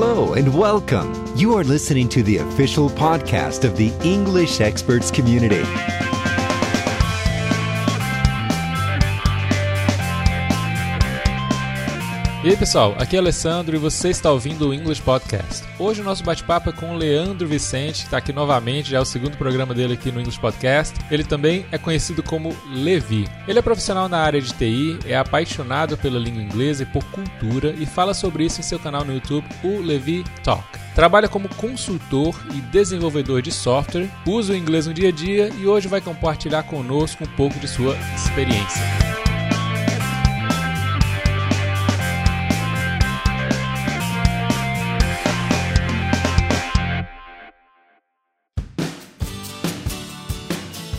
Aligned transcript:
Hello 0.00 0.34
and 0.34 0.56
welcome. 0.56 1.12
You 1.36 1.56
are 1.56 1.64
listening 1.64 2.08
to 2.10 2.22
the 2.22 2.36
official 2.36 2.88
podcast 2.88 3.64
of 3.64 3.76
the 3.76 3.92
English 4.04 4.60
Experts 4.60 5.10
Community. 5.10 5.64
E 12.48 12.52
aí 12.52 12.56
pessoal, 12.56 12.96
aqui 12.98 13.14
é 13.14 13.18
Alessandro 13.18 13.76
e 13.76 13.78
você 13.78 14.08
está 14.08 14.32
ouvindo 14.32 14.70
o 14.70 14.72
English 14.72 15.02
Podcast. 15.02 15.66
Hoje 15.78 16.00
o 16.00 16.04
nosso 16.04 16.24
bate-papo 16.24 16.70
é 16.70 16.72
com 16.72 16.94
o 16.94 16.96
Leandro 16.96 17.46
Vicente, 17.46 17.98
que 17.98 18.04
está 18.06 18.16
aqui 18.16 18.32
novamente, 18.32 18.88
já 18.88 18.96
é 18.96 19.00
o 19.02 19.04
segundo 19.04 19.36
programa 19.36 19.74
dele 19.74 19.92
aqui 19.92 20.10
no 20.10 20.18
English 20.18 20.40
Podcast. 20.40 20.98
Ele 21.10 21.24
também 21.24 21.66
é 21.70 21.76
conhecido 21.76 22.22
como 22.22 22.56
Levi. 22.72 23.28
Ele 23.46 23.58
é 23.58 23.60
profissional 23.60 24.08
na 24.08 24.20
área 24.20 24.40
de 24.40 24.50
TI, 24.54 24.98
é 25.04 25.14
apaixonado 25.14 25.98
pela 25.98 26.18
língua 26.18 26.42
inglesa 26.42 26.84
e 26.84 26.86
por 26.86 27.04
cultura 27.10 27.74
e 27.78 27.84
fala 27.84 28.14
sobre 28.14 28.46
isso 28.46 28.60
em 28.60 28.64
seu 28.64 28.78
canal 28.78 29.04
no 29.04 29.12
YouTube, 29.12 29.46
o 29.62 29.82
Levi 29.82 30.24
Talk. 30.42 30.64
Trabalha 30.94 31.28
como 31.28 31.50
consultor 31.50 32.34
e 32.54 32.62
desenvolvedor 32.62 33.42
de 33.42 33.52
software, 33.52 34.08
usa 34.26 34.54
o 34.54 34.56
inglês 34.56 34.86
no 34.86 34.94
dia 34.94 35.10
a 35.10 35.12
dia 35.12 35.50
e 35.60 35.66
hoje 35.66 35.86
vai 35.86 36.00
compartilhar 36.00 36.62
conosco 36.62 37.24
um 37.24 37.36
pouco 37.36 37.58
de 37.60 37.68
sua 37.68 37.94
experiência. 38.16 39.07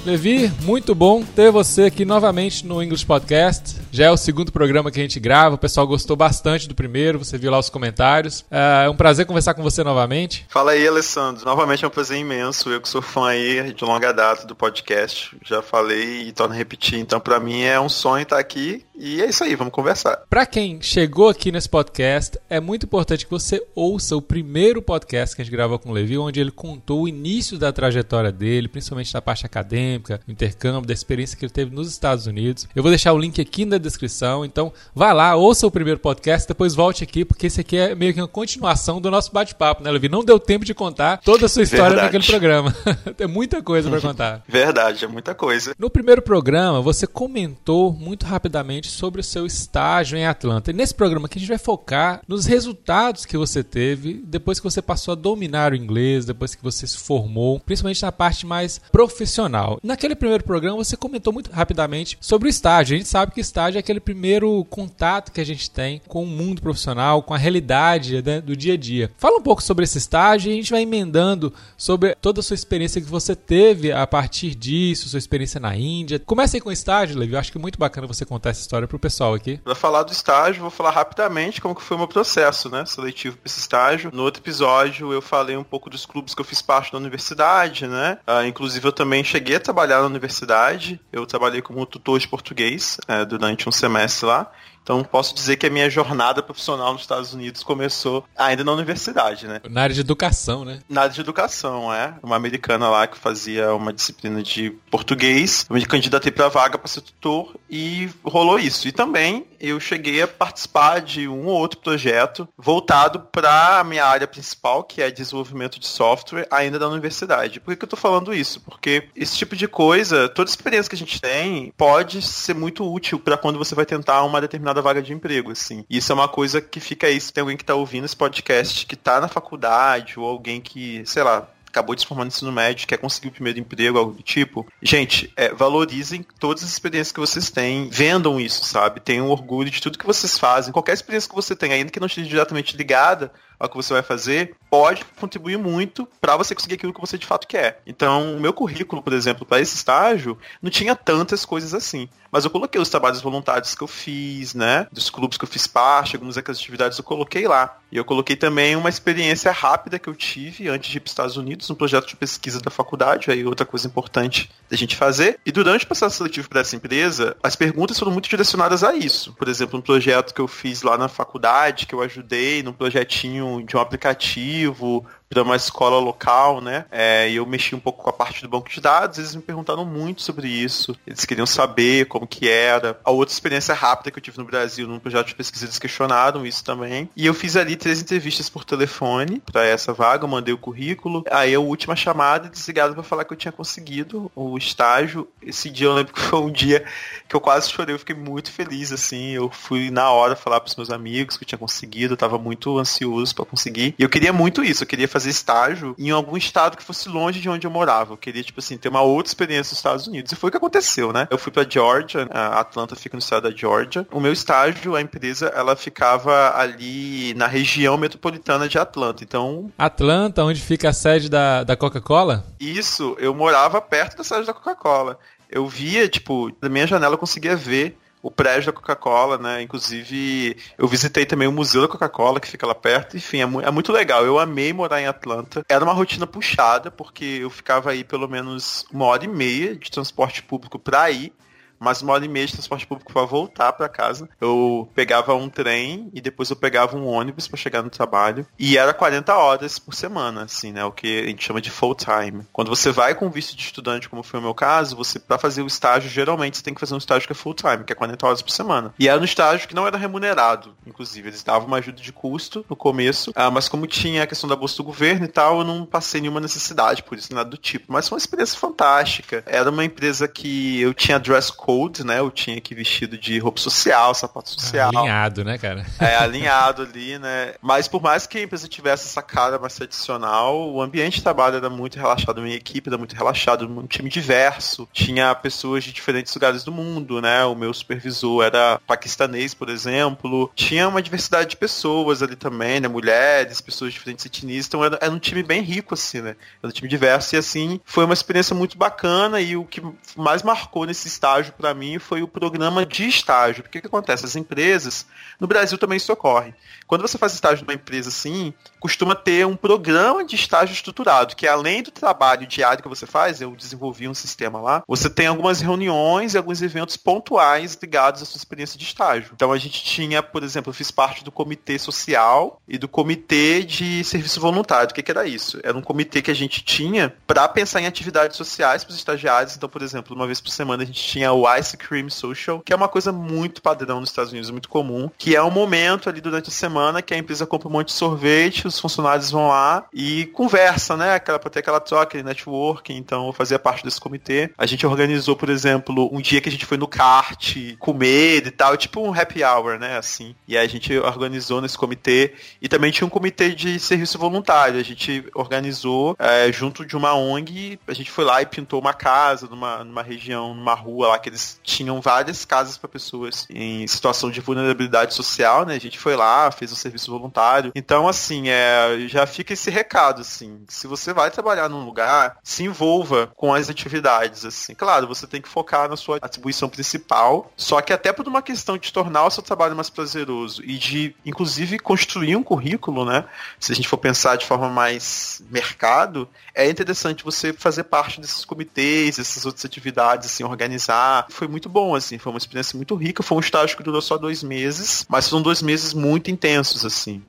Levi, 0.05 0.52
muito 0.63 0.95
bom 0.95 1.23
ter 1.23 1.52
você 1.52 1.84
aqui 1.84 2.05
novamente 2.05 2.66
no 2.66 2.81
English 2.81 3.05
Podcast. 3.05 3.75
Já 3.92 4.06
é 4.06 4.12
o 4.12 4.18
segundo 4.18 4.52
programa 4.52 4.92
que 4.92 5.00
a 5.00 5.02
gente 5.02 5.20
grava, 5.20 5.56
o 5.56 5.58
pessoal 5.58 5.88
gostou 5.88 6.16
bastante 6.16 6.68
do 6.68 6.76
primeiro, 6.76 7.20
você 7.20 7.38
viu 7.38 7.52
lá 7.52 7.58
os 7.58 7.70
comentários. 7.70 8.45
É 8.52 8.90
um 8.90 8.95
prazer 8.95 9.26
conversar 9.26 9.54
com 9.54 9.64
você 9.64 9.84
novamente. 9.84 10.45
Fala 10.48 10.72
aí, 10.72 10.88
Alessandro. 10.88 11.44
Novamente 11.44 11.84
é 11.84 11.88
um 11.88 11.92
prazer 11.92 12.17
imenso. 12.17 12.70
Eu 12.70 12.82
que 12.82 12.88
sou 12.88 13.02
fã 13.02 13.30
aí 13.30 13.73
de 13.73 13.84
longa 13.84 14.14
data 14.14 14.45
do 14.45 14.56
podcast, 14.56 15.36
já 15.44 15.62
falei 15.62 16.28
e 16.28 16.32
torno 16.32 16.54
a 16.54 16.58
repetir. 16.58 17.00
Então, 17.00 17.20
para 17.20 17.40
mim 17.40 17.62
é 17.62 17.80
um 17.80 17.90
sonho 17.90 18.23
estar 18.23 18.38
aqui 18.38 18.86
e 18.95 19.22
é 19.22 19.30
isso 19.30 19.44
aí, 19.44 19.56
vamos 19.56 19.73
conversar. 19.73 20.23
Para 20.30 20.45
quem 20.45 20.82
chegou 20.82 21.30
aqui 21.30 21.52
nesse 21.52 21.70
podcast, 21.70 22.38
é 22.50 22.60
muito 22.60 22.86
importante 22.86 23.26
que 23.26 23.32
você 23.32 23.66
ouça 23.73 24.16
o 24.16 24.22
primeiro 24.22 24.82
podcast 24.82 25.36
que 25.36 25.42
a 25.42 25.45
gente 25.45 25.54
gravou 25.54 25.80
com 25.80 25.90
o 25.90 25.94
Levi, 25.94 26.17
onde 26.17 26.40
ele 26.40 26.52
contou 26.52 27.04
o 27.04 27.08
início 27.08 27.58
da 27.58 27.72
trajetória 27.72 28.32
dele, 28.32 28.67
principalmente 28.67 29.12
da 29.14 29.22
parte 29.22 29.45
acadêmica, 29.45 30.20
do 30.28 30.32
intercâmbio, 30.32 30.88
da 30.88 30.94
experiência 30.94 31.38
que 31.38 31.45
ele 31.45 31.52
teve 31.52 31.73
nos 31.73 31.90
Estados 31.90 32.28
Unidos. 32.28 32.67
Eu 32.76 32.84
vou 32.84 32.92
deixar 32.92 33.14
o 33.14 33.17
link 33.17 33.40
aqui 33.42 33.66
na 33.66 33.78
descrição, 33.80 34.45
então 34.45 34.72
vá 34.94 35.13
lá, 35.13 35.35
ouça 35.35 35.66
o 35.66 35.72
primeiro 35.72 35.99
podcast, 35.99 36.47
depois 36.47 36.75
volte 36.75 37.03
aqui, 37.03 37.25
porque 37.25 37.47
esse 37.47 37.61
aqui 37.61 37.77
é 37.77 37.95
meio 37.95 38.13
que 38.13 38.21
uma 38.21 38.27
continuação 38.27 39.02
do 39.02 39.09
nosso 39.09 39.31
bate-papo, 39.31 39.83
né, 39.83 39.91
Levi? 39.91 40.09
Não 40.09 40.23
deu 40.23 40.39
tempo 40.39 40.66
de 40.66 40.73
contar 40.73 41.17
toda 41.17 41.45
a 41.45 41.49
sua 41.49 41.63
história 41.63 41.95
Verdade. 41.95 42.05
naquele 42.05 42.25
programa. 42.25 42.75
Tem 43.17 43.27
muita 43.27 43.61
coisa 43.61 43.89
para 43.89 44.02
contar. 44.02 44.44
Verdade, 44.47 45.05
é 45.05 45.08
muita 45.08 45.33
coisa. 45.33 45.73
No 45.77 45.89
primeiro 45.89 46.21
programa, 46.21 46.81
você 46.81 47.08
comentou 47.08 47.94
muito 47.94 48.25
rapidamente 48.25 48.89
sobre 48.89 49.21
o 49.21 49.23
seu 49.23 49.45
estágio 49.45 50.17
em 50.17 50.25
Atlanta. 50.25 50.71
E 50.71 50.73
nesse 50.73 50.93
programa 50.93 51.25
aqui 51.25 51.38
a 51.38 51.41
gente 51.41 51.49
vai 51.49 51.58
focar 51.58 52.21
nos 52.27 52.45
resultados 52.45 53.25
que 53.25 53.38
você 53.38 53.64
teve 53.64 54.21
depois 54.25 54.59
que 54.59 54.64
você 54.64 54.81
passou 54.81 55.11
a 55.14 55.16
dominar 55.16 55.71
o 55.71 55.75
inglês, 55.75 56.25
depois 56.25 56.55
que 56.55 56.64
você 56.64 56.86
se 56.88 56.97
formou, 56.97 57.59
principalmente 57.59 58.02
na 58.02 58.11
parte 58.11 58.45
mais 58.45 58.80
profissional. 58.91 59.80
Naquele 59.83 60.16
primeiro 60.16 60.43
programa 60.43 60.77
você 60.77 60.97
comentou 60.97 61.31
muito 61.31 61.52
rapidamente 61.52 62.17
sobre 62.19 62.47
o 62.47 62.49
estágio. 62.49 62.95
A 62.95 62.97
gente 62.97 63.09
sabe 63.09 63.31
que 63.31 63.41
estágio 63.41 63.69
é 63.78 63.80
aquele 63.80 64.00
primeiro 64.00 64.66
contato 64.66 65.31
que 65.31 65.42
a 65.42 65.45
gente 65.45 65.70
tem 65.70 66.02
com 66.08 66.23
o 66.23 66.27
mundo 66.27 66.61
profissional, 66.61 67.21
com 67.21 67.33
a 67.33 67.38
realidade 67.38 68.21
né, 68.21 68.42
do 68.42 68.55
dia 68.55 68.73
a 68.73 68.77
dia. 68.77 69.11
Fala 69.17 69.38
um 69.38 69.42
pouco 69.42 69.61
sobre 69.61 69.83
esse 69.83 69.98
estágio 69.98 70.49
e 70.49 70.54
a 70.54 70.55
gente 70.55 70.71
vai 70.71 70.82
emendando 70.82 71.54
sobre 71.77 72.16
toda 72.16 72.39
a 72.39 72.43
sua 72.43 72.55
experiência 72.55 73.02
que 73.02 73.08
você 73.08 73.36
teve 73.36 73.92
a 73.92 74.05
partir 74.08 74.55
disso, 74.55 75.10
sua 75.10 75.20
experiência 75.20 75.60
na 75.60 75.76
Índia. 75.76 76.20
Comece 76.20 76.58
aí 76.58 76.61
com 76.61 76.70
o 76.70 76.73
estágio, 76.73 77.17
Levi. 77.17 77.33
Eu 77.33 77.39
acho 77.39 77.52
que 77.52 77.58
é 77.58 77.61
muito 77.61 77.80
bacana 77.80 78.08
você 78.08 78.26
contar 78.26 78.49
essa 78.49 78.61
história 78.61 78.88
para 78.88 78.95
o 78.95 78.99
pessoal 78.99 79.33
aqui. 79.33 79.58
Para 79.58 79.76
falar 79.76 80.04
do 80.04 80.11
estágio, 80.11 80.61
vou 80.61 80.72
falar 80.72 80.92
rapidamente 80.92 81.61
como 81.61 81.76
que 81.76 81.82
foi 81.82 81.95
o 81.95 81.99
meu 81.99 82.08
processo, 82.08 82.70
né, 82.70 82.86
seletivo 82.86 83.38
para 83.38 83.45
esse 83.45 83.60
estágio. 83.60 84.11
No 84.14 84.23
outro 84.23 84.42
episódio 84.42 85.11
eu 85.11 85.22
falei 85.22 85.58
um 85.58 85.64
pouco 85.64 85.89
dos 85.89 86.05
clubes 86.05 86.33
que 86.33 86.42
eu 86.42 86.45
fiz 86.45 86.61
parte 86.61 86.92
da 86.92 86.98
universidade, 86.98 87.88
né? 87.88 88.17
Uh, 88.27 88.45
inclusive 88.45 88.88
eu 88.88 88.92
também 88.92 89.23
cheguei 89.23 89.55
a 89.55 89.60
trabalhar 89.60 89.99
na 89.99 90.05
universidade. 90.05 90.99
Eu 91.11 91.26
trabalhei 91.26 91.61
como 91.61 91.86
tutor 91.86 92.20
de 92.20 92.27
português 92.27 92.98
uh, 93.10 93.26
durante 93.26 93.58
um 93.67 93.71
semestre 93.71 94.25
lá. 94.25 94.52
Então 94.84 95.04
posso 95.04 95.34
dizer 95.36 95.58
que 95.58 95.67
a 95.67 95.70
minha 95.70 95.90
jornada 95.90 96.42
profissional 96.42 96.94
nos 96.94 97.02
Estados 97.02 97.34
Unidos 97.34 97.64
começou 97.64 98.26
ainda 98.36 98.64
na 98.64 98.72
universidade, 98.72 99.48
né? 99.48 99.62
Na 99.70 99.84
área 99.84 99.94
de 99.94 100.02
educação, 100.02 100.66
né? 100.66 100.80
Na 100.90 101.02
área 101.02 101.14
de 101.14 101.22
educação, 101.22 101.94
é. 101.94 102.16
Uma 102.23 102.36
americana 102.36 102.90
lá 102.90 103.08
que 103.08 103.17
fazia 103.17 103.73
uma 103.73 103.94
disciplina 103.94 104.42
de 104.42 104.72
português. 104.90 105.66
Eu 105.70 105.76
me 105.76 105.86
candidatei 105.86 106.32
para 106.32 106.50
vaga 106.50 106.78
para 106.78 106.88
ser 106.88 107.02
tutor 107.02 107.56
e 107.70 108.10
rolou 108.23 108.60
isso. 108.60 108.88
E 108.88 108.92
também 108.92 109.45
eu 109.60 109.80
cheguei 109.80 110.22
a 110.22 110.28
participar 110.28 111.02
de 111.02 111.28
um 111.28 111.46
ou 111.46 111.60
outro 111.60 111.80
projeto 111.80 112.48
voltado 112.58 113.20
para 113.20 113.80
a 113.80 113.84
minha 113.84 114.06
área 114.06 114.28
principal, 114.28 114.84
que 114.84 115.02
é 115.02 115.11
desenvolvimento 115.11 115.80
de 115.80 115.86
software, 115.86 116.48
ainda 116.50 116.80
da 116.80 116.88
universidade. 116.88 117.60
Por 117.60 117.72
que, 117.72 117.78
que 117.78 117.84
eu 117.84 117.88
estou 117.88 118.00
falando 118.00 118.34
isso? 118.34 118.61
Porque 118.61 119.10
esse 119.16 119.38
tipo 119.38 119.56
de 119.56 119.67
coisa, 119.67 120.30
toda 120.30 120.50
experiência 120.50 120.90
que 120.90 120.96
a 120.96 121.00
gente 121.00 121.20
tem, 121.20 121.73
pode 121.78 122.22
ser 122.22 122.56
muito 122.56 122.90
útil 122.90 123.20
para 123.20 123.38
quando 123.38 123.60
você 123.60 123.76
vai 123.76 123.86
tentar 123.86 124.23
uma 124.23 124.42
determinada 124.42 124.68
determinada 124.69 124.81
vaga 124.81 125.02
de 125.02 125.13
emprego, 125.13 125.52
assim. 125.52 125.83
Isso 125.89 126.11
é 126.11 126.15
uma 126.15 126.27
coisa 126.27 126.61
que 126.61 126.80
fica 126.80 127.07
aí, 127.07 127.19
se 127.19 127.33
tem 127.33 127.41
alguém 127.41 127.57
que 127.57 127.65
tá 127.65 127.75
ouvindo 127.75 128.06
esse 128.06 128.15
podcast 128.15 128.85
que 128.85 128.95
tá 128.95 129.19
na 129.19 129.27
faculdade, 129.27 130.19
ou 130.19 130.25
alguém 130.25 130.62
que, 130.62 131.03
sei 131.06 131.24
lá, 131.24 131.47
acabou 131.68 131.95
de 131.95 132.01
se 132.01 132.07
formar 132.07 132.24
no 132.24 132.30
ensino 132.30 132.51
médio, 132.51 132.88
quer 132.88 132.97
conseguir 132.97 133.30
o 133.30 133.31
primeiro 133.31 133.59
emprego, 133.59 133.97
algo 133.97 134.13
do 134.13 134.24
tipo. 134.24 134.65
Gente, 134.81 135.31
é, 135.35 135.53
valorizem 135.53 136.25
todas 136.39 136.63
as 136.63 136.69
experiências 136.69 137.12
que 137.12 137.19
vocês 137.19 137.50
têm, 137.50 137.89
vendam 137.89 138.39
isso, 138.39 138.65
sabe? 138.65 139.00
Tenham 139.00 139.30
orgulho 139.30 139.69
de 139.69 139.81
tudo 139.81 139.97
que 139.97 140.06
vocês 140.06 140.38
fazem. 140.38 140.74
Qualquer 140.74 140.94
experiência 140.94 141.30
que 141.30 141.36
você 141.36 141.56
tem, 141.56 141.71
ainda 141.74 141.91
que 141.91 142.00
não 142.00 142.07
esteja 142.07 142.27
diretamente 142.27 142.75
ligada 142.75 143.31
ao 143.59 143.68
que 143.68 143.75
você 143.75 143.94
vai 143.94 144.01
fazer, 144.01 144.56
pode 144.69 145.03
contribuir 145.19 145.57
muito 145.57 146.07
para 146.21 146.38
você 146.38 146.56
conseguir 146.56 146.75
aquilo 146.75 146.94
que 146.94 147.01
você 147.01 147.18
de 147.18 147.25
fato 147.25 147.47
quer. 147.47 147.81
Então, 147.86 148.38
o 148.38 148.39
meu 148.39 148.53
currículo, 148.53 149.01
por 149.01 149.13
exemplo, 149.13 149.45
para 149.45 149.59
esse 149.59 149.75
estágio, 149.75 150.38
não 150.62 150.69
tinha 150.69 150.95
tantas 150.95 151.44
coisas 151.44 151.74
assim. 151.74 152.07
Mas 152.31 152.45
eu 152.45 152.51
coloquei 152.51 152.80
os 152.80 152.89
trabalhos 152.89 153.21
voluntários 153.21 153.74
que 153.74 153.81
eu 153.81 153.88
fiz, 153.88 154.53
né? 154.53 154.88
Dos 154.92 155.09
clubes 155.09 155.38
que 155.38 155.44
eu 155.44 155.48
fiz 155.50 155.65
parte, 155.65 156.15
algumas 156.15 156.36
daquelas 156.36 156.59
atividades 156.59 156.98
eu 156.98 157.03
coloquei 157.03 157.48
lá. 157.48 157.80
E 157.92 157.98
eu 157.98 158.06
coloquei 158.06 158.36
também 158.36 158.75
uma 158.75 158.89
experiência 158.89 159.51
rápida 159.51 159.98
que 159.98 160.07
eu 160.07 160.13
tive 160.13 160.69
antes 160.69 160.92
de 160.92 160.98
ir 160.98 161.00
para 161.00 161.07
os 161.07 161.12
Estados 161.12 161.38
Unidos, 161.38 161.69
um 161.71 161.75
projeto 161.75 162.07
de 162.07 162.15
pesquisa 162.15 162.62
da 162.62 162.69
faculdade, 162.69 163.31
aí 163.31 163.44
outra 163.44 163.65
coisa 163.65 163.88
importante 163.88 164.51
da 164.69 164.77
gente 164.77 164.95
fazer. 164.95 165.39
E 165.44 165.51
durante 165.51 165.86
o 165.86 165.88
processo 165.88 166.18
seletivo 166.18 166.48
para 166.48 166.62
essa 166.62 166.75
empresa, 166.75 167.36
as 167.42 167.56
perguntas 167.56 167.98
foram 167.98 168.12
muito 168.12 168.30
direcionadas 168.30 168.83
a 168.83 168.94
isso. 168.94 169.33
Por 169.33 169.48
exemplo, 169.48 169.80
um 169.80 169.81
projeto 169.81 170.31
que 170.31 170.42
eu 170.42 170.48
fiz 170.48 170.83
lá 170.83 171.00
na 171.00 171.07
faculdade, 171.07 171.88
que 171.88 171.95
eu 171.95 172.01
ajudei 172.01 172.62
num 172.62 172.74
projetinho 172.74 173.49
de 173.57 173.75
um 173.75 173.80
aplicativo 173.80 175.06
para 175.30 175.44
uma 175.44 175.56
escola 175.56 176.00
local, 176.00 176.60
né? 176.60 176.86
É, 176.92 177.30
e 177.30 177.36
eu 177.36 177.45
mexi 177.45 177.75
um 177.75 177.80
pouco 177.80 178.04
com 178.04 178.10
a 178.10 178.13
parte 178.13 178.42
do 178.42 178.50
banco 178.50 178.68
de 178.68 178.81
dados, 178.81 179.19
eles 179.19 179.36
me 179.36 179.42
perguntaram 179.42 179.86
muito 179.86 180.24
sobre 180.24 180.48
isso. 180.48 180.98
Eles 181.06 181.24
queriam 181.24 181.45
saber 181.45 182.06
como 182.06 182.25
que 182.25 182.50
era. 182.50 183.00
A 183.06 183.12
outra 183.12 183.31
experiência 183.31 183.75
rápida 183.75 184.10
que 184.10 184.18
eu 184.18 184.24
tive 184.24 184.40
no 184.40 184.45
Brasil, 184.45 184.88
num 184.88 185.00
projeto 185.00 185.28
de 185.28 185.36
pesquisa, 185.36 185.66
eles 185.66 185.78
questionaram 185.78 186.45
isso 186.45 186.63
também. 186.63 187.07
E 187.16 187.28
eu 187.28 187.34
fiz 187.34 187.56
ali 187.56 187.75
três 187.75 188.01
entrevistas 188.01 188.50
por 188.50 188.66
telefone 188.66 189.40
para 189.40 189.63
essa 189.63 189.94
vaga, 189.94 190.24
eu 190.24 190.28
mandei 190.28 190.54
o 190.54 190.57
currículo. 190.57 191.24
Aí 191.30 191.54
a 191.54 191.60
última 191.60 191.96
chamada, 191.96 192.50
desligado 192.50 192.96
para 192.96 193.04
falar 193.04 193.24
que 193.24 193.34
eu 193.34 193.38
tinha 193.38 193.51
conseguido 193.51 194.32
o 194.36 194.58
estágio. 194.58 195.28
Esse 195.44 195.70
dia 195.70 195.88
eu 195.88 195.94
lembro 195.94 196.14
que 196.14 196.22
foi 196.22 196.40
um 196.40 196.52
dia 196.52 196.84
que 197.28 197.36
eu 197.36 197.42
quase 197.42 197.70
chorei, 197.70 197.94
eu 197.94 198.00
fiquei 198.00 198.16
muito 198.16 198.52
feliz, 198.52 198.92
assim. 198.92 199.30
Eu 199.30 199.52
fui 199.52 199.92
na 199.92 200.10
hora 200.10 200.36
falar 200.36 200.60
pros 200.60 200.75
meus 200.75 200.90
amigos 200.90 201.38
que 201.38 201.44
eu 201.44 201.48
tinha 201.48 201.60
conseguido, 201.60 202.14
eu 202.14 202.18
tava 202.18 202.40
muito 202.40 202.80
ansioso 202.80 203.36
para 203.36 203.46
conseguir. 203.46 203.94
E 204.00 204.02
eu 204.02 204.10
queria 204.10 204.34
muito 204.34 204.64
isso, 204.64 204.84
eu 204.84 204.88
queria 204.88 205.08
fazer 205.08 205.19
fazer 205.19 205.30
estágio 205.30 205.94
em 206.00 206.10
algum 206.10 206.38
estado 206.38 206.77
que 206.77 206.83
fosse 206.83 207.10
longe 207.10 207.42
de 207.42 207.50
onde 207.50 207.68
eu 207.68 207.71
morava. 207.71 208.13
Eu 208.13 208.18
queria, 208.18 208.42
tipo 208.42 208.60
assim, 208.60 208.77
ter 208.77 208.88
uma 208.88 209.01
outra 209.01 209.30
experiência 209.30 209.71
nos 209.71 209.80
Estados 209.80 210.07
Unidos. 210.07 210.31
E 210.31 210.36
foi 210.36 210.48
o 210.48 210.51
que 210.51 210.57
aconteceu, 210.57 211.12
né? 211.12 211.27
Eu 211.30 211.38
fui 211.38 211.51
pra 211.51 211.66
Georgia, 211.68 212.27
a 212.31 212.60
Atlanta 212.60 212.95
fica 212.95 213.18
no 213.18 213.19
estado 213.19 213.50
da 213.50 213.56
Georgia. 213.56 214.07
O 214.12 214.19
meu 214.19 214.31
estágio, 214.31 214.95
a 214.95 215.01
empresa, 215.01 215.48
ela 215.48 215.75
ficava 215.75 216.57
ali 216.57 217.33
na 217.36 217.48
região 217.48 217.98
metropolitana 217.98 218.69
de 218.69 218.77
Atlanta. 218.77 219.24
Então. 219.24 219.69
Atlanta, 219.77 220.44
onde 220.44 220.62
fica 220.62 220.89
a 220.89 220.94
sede 220.94 221.30
da, 221.30 221.63
da 221.63 221.75
Coca-Cola? 221.75 222.45
Isso, 222.60 223.15
eu 223.19 223.36
morava 223.36 223.81
perto 223.81 224.18
da 224.18 224.24
sede 224.24 224.48
da 224.48 224.54
Coca-Cola. 224.54 225.19
Eu 225.50 225.68
via, 225.68 226.07
tipo, 226.07 226.51
da 226.62 226.69
minha 226.69 226.88
janela 226.88 227.15
eu 227.15 227.19
conseguia 227.19 227.56
ver 227.56 227.98
o 228.21 228.30
prédio 228.30 228.68
da 228.68 228.74
Coca-Cola, 228.74 229.38
né? 229.38 229.62
Inclusive, 229.62 230.57
eu 230.77 230.88
visitei 230.88 231.25
também 231.25 231.48
o 231.48 231.51
Museu 231.51 231.81
da 231.81 231.88
Coca-Cola, 231.88 232.39
que 232.39 232.48
fica 232.48 232.68
lá 232.68 232.75
perto. 232.75 233.16
Enfim, 233.16 233.42
é, 233.42 233.45
mu 233.45 233.62
é, 233.62 233.71
muito 233.71 233.92
legal. 233.92 234.25
Eu 234.25 234.38
amei 234.38 234.74
morar 234.74 235.01
em 235.01 235.07
Atlanta. 235.07 235.63
Era 235.69 235.83
uma 235.83 235.94
rotina 235.94 236.27
puxada, 236.27 236.92
porque 236.92 237.39
eu 237.42 237.50
ficava 237.50 237.92
aí 237.92 238.04
pelo 238.04 238.27
menos 238.27 238.86
uma 238.92 239.06
hora 239.06 239.24
e 239.24 239.27
meia 239.27 239.75
de 239.75 239.89
transporte 239.89 240.44
público 240.44 240.77
para 240.77 241.10
ir 241.12 241.33
mais 241.80 242.02
uma 242.02 242.14
hora 242.14 242.26
e 242.26 242.28
meia 242.28 242.46
de 242.46 242.54
transporte 242.54 242.86
público 242.86 243.12
para 243.12 243.26
voltar 243.26 243.74
para 243.74 243.88
casa. 243.88 244.30
Eu 244.40 244.90
pegava 244.94 245.34
um 245.34 245.50
trem 245.50 246.10
e 246.14 246.22
depois 246.22 246.50
eu 246.50 246.56
pegava 246.56 246.98
um 246.98 247.08
ônibus 247.08 247.48
para 247.48 247.58
chegar 247.58 247.81
no 247.81 247.90
trabalho. 247.90 248.46
E 248.58 248.78
era 248.78 248.94
40 248.94 249.36
horas 249.36 249.80
por 249.80 249.94
semana, 249.94 250.44
assim, 250.44 250.72
né? 250.72 250.84
O 250.84 250.92
que 250.92 251.22
a 251.22 251.28
gente 251.28 251.44
chama 251.44 251.62
de 251.62 251.70
full 251.70 251.96
time. 251.96 252.46
Quando 252.52 252.70
você 252.70 252.92
vai 252.92 253.16
com 253.16 253.30
visto 253.30 253.56
de 253.56 253.64
estudante, 253.64 254.10
como 254.10 254.24
foi 254.24 254.40
o 254.40 254.44
meu 254.44 254.54
caso, 254.54 254.96
você 254.96 255.20
para 255.20 255.38
fazer 255.38 255.62
o 255.62 255.68
estágio, 255.68 256.10
geralmente 256.10 256.58
você 256.58 256.64
tem 256.64 256.74
que 256.74 256.80
fazer 256.80 256.94
um 256.94 256.98
estágio 256.98 257.28
que 257.28 257.34
é 257.34 257.36
full 257.36 257.54
time, 257.54 257.84
que 257.84 257.94
é 257.94 257.96
40 257.96 258.25
horas 258.25 258.42
por 258.42 258.52
semana. 258.52 258.94
E 259.00 259.08
era 259.08 259.20
um 259.20 259.24
estágio 259.25 259.68
que 259.68 259.75
não 259.75 259.88
era 259.88 259.98
remunerado, 259.98 260.75
inclusive. 260.86 261.30
Eles 261.30 261.44
davam 261.44 261.68
uma 261.68 261.78
ajuda 261.78 262.02
de 262.02 262.12
custo 262.12 262.66
no 262.70 262.75
começo, 262.75 263.32
ah, 263.36 263.50
mas 263.50 263.70
como 263.70 263.88
tinha 263.88 264.24
a 264.24 264.28
questão 264.28 264.50
da 264.50 264.56
bolsa 264.56 264.78
do 264.78 264.84
governo 264.84 265.25
e 265.25 265.30
tal, 265.30 265.60
eu 265.60 265.66
não 265.66 265.86
passei 265.86 266.22
nenhuma 266.22 266.40
necessidade 266.40 267.04
por 267.04 267.18
isso, 267.18 267.34
nada 267.34 267.50
do 267.50 267.58
tipo. 267.58 267.86
Mas 267.92 268.08
foi 268.08 268.16
uma 268.16 268.20
experiência 268.20 268.60
fantástica. 268.60 269.44
Era 269.46 269.70
uma 269.70 269.86
empresa 269.86 270.28
que 270.28 270.82
eu 270.82 270.94
tinha 270.94 271.20
dress 271.20 271.52
code, 271.52 271.69
né? 272.04 272.19
Eu 272.19 272.31
tinha 272.31 272.60
que 272.60 272.74
vestido 272.74 273.18
de 273.18 273.38
roupa 273.39 273.60
social, 273.60 274.13
sapato 274.13 274.50
social. 274.50 274.89
Alinhado, 274.95 275.44
né, 275.44 275.57
cara? 275.57 275.86
É, 276.00 276.16
alinhado 276.16 276.83
ali, 276.83 277.18
né? 277.19 277.54
Mas 277.62 277.88
por 277.88 278.01
mais 278.01 278.25
que 278.25 278.38
a 278.38 278.42
empresa 278.44 278.68
tivesse 278.68 279.06
essa 279.07 279.21
cara 279.21 279.60
mais 279.60 279.75
tradicional, 279.75 280.71
o 280.71 280.81
ambiente 280.81 281.16
de 281.16 281.24
trabalho 281.24 281.57
era 281.57 281.69
muito 281.69 281.98
relaxado, 281.98 282.42
minha 282.42 282.56
equipe 282.56 282.89
era 282.89 282.98
muito 282.98 283.16
relaxada, 283.16 283.66
um 283.66 283.86
time 283.86 284.10
diverso, 284.10 284.88
tinha 284.92 285.33
pessoas 285.36 285.83
de 285.83 285.92
diferentes 285.92 286.33
lugares 286.33 286.63
do 286.63 286.71
mundo, 286.71 287.21
né? 287.21 287.44
O 287.45 287.56
meu 287.56 287.74
supervisor 287.74 288.44
era 288.44 288.80
paquistanês, 288.88 289.54
por 289.54 289.69
exemplo. 289.69 290.51
Tinha 290.56 290.88
uma 290.88 291.01
diversidade 291.01 291.51
de 291.51 291.57
pessoas 291.57 292.24
ali 292.24 292.36
também, 292.36 292.80
né? 292.80 292.88
Mulheres, 292.88 293.62
pessoas 293.62 293.92
de 293.92 294.00
diferentes 294.00 294.25
etnias. 294.25 294.68
Então 294.68 294.83
era, 294.83 294.98
era 295.01 295.12
um 295.12 295.19
time 295.19 295.44
bem 295.44 295.62
rico, 295.62 295.94
assim, 295.94 296.22
né? 296.22 296.36
Era 296.62 296.69
um 296.69 296.74
time 296.74 296.88
diverso 296.88 297.36
e 297.36 297.38
assim, 297.38 297.80
foi 297.86 298.06
uma 298.06 298.13
experiência 298.13 298.56
muito 298.56 298.77
bacana 298.77 299.39
e 299.39 299.56
o 299.56 299.65
que 299.65 299.81
mais 300.15 300.44
marcou 300.44 300.86
nesse 300.86 301.07
estágio 301.07 301.54
para 301.60 301.74
mim 301.74 302.00
foi 302.00 302.24
o 302.24 302.28
programa 302.28 302.86
de 302.86 303.06
estágio. 303.06 303.64
Porque 303.64 303.80
o 303.80 303.82
que 303.82 303.88
acontece? 303.88 304.26
As 304.26 304.38
empresas, 304.38 305.06
no 305.38 305.46
Brasil 305.46 305.78
também 305.78 305.98
isso 305.98 306.14
ocorre. 306.14 306.54
Quando 306.88 307.02
você 307.02 307.18
faz 307.18 307.34
estágio 307.34 307.66
numa 307.66 307.74
empresa 307.74 308.08
assim, 308.08 308.54
costuma 308.80 309.14
ter 309.14 309.46
um 309.46 309.58
programa 309.58 310.24
de 310.24 310.36
estágio 310.36 310.74
estruturado, 310.74 311.36
que 311.36 311.46
além 311.46 311.84
do 311.84 311.92
trabalho 311.92 312.48
diário 312.48 312.82
que 312.82 312.88
você 312.88 313.06
faz, 313.06 313.42
eu 313.42 313.54
desenvolvi 313.56 314.08
um 314.08 314.14
sistema 314.14 314.62
lá, 314.62 314.84
você 314.88 315.10
tem 315.10 315.28
algumas 315.28 315.60
reuniões 315.60 316.34
e 316.34 316.38
alguns 316.38 316.62
eventos 316.62 316.96
pontuais 316.96 317.78
ligados 317.82 318.22
à 318.22 318.26
sua 318.26 318.38
experiência 318.38 318.80
de 318.80 318.86
estágio. 318.86 319.32
Então 319.36 319.52
a 319.52 319.58
gente 319.58 319.84
tinha, 319.84 320.24
por 320.24 320.44
exemplo, 320.44 320.70
eu 320.70 320.74
fiz 320.74 320.90
parte 320.90 321.24
do 321.24 321.32
comitê 321.32 321.78
social 321.78 322.62
e 322.68 322.78
do 322.78 322.88
comitê 322.88 323.64
de 323.64 324.04
serviço 324.06 324.40
voluntário. 324.40 324.90
O 324.92 324.94
que, 324.94 325.04
que 325.04 325.12
era 325.12 325.28
isso? 325.28 325.60
Era 325.62 325.78
um 325.78 325.82
comitê 325.82 326.22
que 326.22 326.32
a 326.32 326.36
gente 326.36 326.64
tinha 326.64 327.14
para 327.28 327.48
pensar 327.50 327.82
em 327.82 327.86
atividades 327.86 328.38
sociais 328.38 328.84
para 328.84 328.92
os 328.92 328.98
estagiários. 328.98 329.56
Então, 329.58 329.68
por 329.68 329.82
exemplo, 329.82 330.16
uma 330.16 330.26
vez 330.26 330.40
por 330.40 330.50
semana 330.50 330.84
a 330.84 330.86
gente 330.86 331.04
tinha 331.04 331.32
o 331.34 331.48
Ice 331.57 331.78
Cream 331.78 332.10
Social, 332.10 332.62
que 332.62 332.74
é 332.74 332.75
uma 332.75 332.88
coisa 332.88 333.12
muito 333.12 333.62
padrão 333.62 334.00
nos 334.00 334.10
Estados 334.10 334.31
Unidos, 334.31 334.50
muito 334.50 334.69
comum, 334.69 335.10
que 335.18 335.36
é 335.36 335.42
um 335.42 335.51
momento 335.51 336.10
ali 336.10 336.22
durante 336.22 336.50
a 336.50 336.51
semana 336.51 337.01
que 337.01 337.13
a 337.13 337.18
empresa 337.18 337.46
compra 337.46 337.68
um 337.68 337.72
monte 337.72 337.88
de 337.88 337.94
sorvete, 337.94 338.68
os 338.68 338.80
funcionários 338.80 339.31
vão 339.31 339.48
lá 339.48 339.86
e 339.94 340.25
conversa, 340.28 340.96
né? 340.96 341.13
Aquela, 341.13 341.40
pra 341.40 341.50
ter 341.50 341.60
aquela 341.60 341.80
troca, 341.80 342.18
de 342.18 342.24
networking. 342.24 342.96
Então, 342.96 343.28
eu 343.28 343.34
fazia 343.34 343.60
parte 343.60 343.84
desse 343.84 344.00
comitê. 344.00 344.51
A 344.57 344.66
gente 344.66 344.86
organizou, 344.86 345.36
por 345.36 345.50
exemplo, 345.50 346.10
um 346.12 346.22
dia 346.22 346.42
que 346.42 346.50
a 346.50 346.51
gente 346.51 346.66
foi 346.66 346.78
no 346.78 346.88
kart 346.88 347.56
comer 347.78 348.46
e 348.46 348.51
tal, 348.51 348.75
tipo 348.78 349.01
um 349.01 349.13
happy 349.13 349.44
hour, 349.44 349.80
né? 349.80 349.98
Assim. 349.98 350.36
E 350.48 350.57
a 350.57 350.68
gente 350.68 350.98
organizou 350.98 351.62
nesse 351.62 351.78
comitê. 351.78 352.34
E 352.62 352.68
também 352.68 352.92
tinha 352.92 353.06
um 353.07 353.10
comitê 353.10 353.54
de 353.54 353.80
serviço 353.80 354.18
voluntário. 354.18 354.80
A 354.80 354.84
gente 354.84 355.25
organizou 355.34 356.16
é, 356.19 356.51
junto 356.51 356.86
de 356.86 356.96
uma 356.96 357.13
ONG. 357.13 357.80
A 357.88 357.94
gente 357.94 358.12
foi 358.12 358.25
lá 358.25 358.42
e 358.42 358.46
pintou 358.46 358.80
uma 358.80 358.94
casa 358.94 359.48
numa, 359.48 359.84
numa 359.84 360.04
região, 360.04 360.54
numa 360.54 360.74
rua 360.74 361.10
lá 361.10 361.19
que 361.19 361.30
eles 361.30 361.38
tinham 361.63 362.01
várias 362.01 362.45
casas 362.45 362.77
para 362.77 362.89
pessoas 362.89 363.45
em 363.50 363.86
situação 363.88 364.31
de 364.31 364.41
vulnerabilidade 364.41 365.13
social, 365.13 365.65
né? 365.65 365.75
A 365.75 365.80
gente 365.80 366.00
foi 366.00 366.15
lá, 366.15 366.51
fez 366.51 366.71
o 366.71 366.75
serviço 366.75 367.12
voluntário. 367.12 367.71
Então, 367.75 368.07
assim, 368.07 368.50
é, 368.50 369.07
já 369.07 369.25
fica 369.25 369.53
esse 369.53 369.69
recado, 369.69 370.21
assim. 370.21 370.63
Se 370.68 370.88
você 370.88 371.13
vai 371.13 371.31
trabalhar 371.31 371.69
num 371.69 371.86
lugar, 371.86 372.38
se 372.44 372.63
envolva 372.63 373.31
com 373.36 373.53
as 373.53 373.69
atividades, 373.69 374.45
assim. 374.45 374.74
Claro, 374.74 375.07
você 375.07 375.27
tem 375.27 375.41
que 375.41 375.50
focar 375.50 375.89
na 375.89 375.95
sua 375.95 376.18
atribuição 376.21 376.69
principal, 376.69 377.51
só 377.56 377.81
que 377.81 377.94
até 377.94 378.12
por 378.12 378.27
uma 378.27 378.41
questão 378.41 378.77
de 378.77 378.91
tornar 378.91 379.25
o 379.25 379.31
seu 379.31 379.44
trabalho 379.44 379.75
mais 379.75 379.89
prazeroso 379.89 380.63
e 380.63 380.77
de, 380.77 381.15
inclusive, 381.25 381.80
construir 381.80 382.36
um 382.36 382.44
currículo, 382.44 383.06
né? 383.06 383.25
Se 383.59 383.71
a 383.71 383.75
gente 383.75 383.88
for 383.88 383.97
pensar 383.97 384.36
de 384.36 384.45
forma 384.45 384.69
mais 384.69 385.41
mercado, 385.50 386.27
é 386.53 386.69
interessante 386.69 387.24
você 387.24 387.53
fazer 387.53 387.83
parte 387.83 388.19
desses 388.19 388.44
comitês, 388.44 389.19
essas 389.19 389.45
outras 389.45 389.65
atividades, 389.65 390.27
assim, 390.27 390.44
organizar. 390.44 391.27
Foi 391.30 391.48
muito 391.48 391.70
bom, 391.70 391.96
assim, 391.96 392.18
foi 392.18 392.31
uma 392.31 392.38
experiência 392.38 392.76
muito 392.76 392.96
rica. 392.96 393.24
Foi 393.24 393.38
um 393.38 393.42
estágio 393.42 393.78
que 393.78 393.84
durou 393.84 394.02
só 394.02 394.18
dois 394.18 394.44
meses, 394.44 395.06
mas 395.08 395.30
foram 395.30 395.42
dois 395.42 395.62
meses 395.62 395.94
muito 395.94 396.30
intensos 396.31 396.86
assim. 396.86 397.22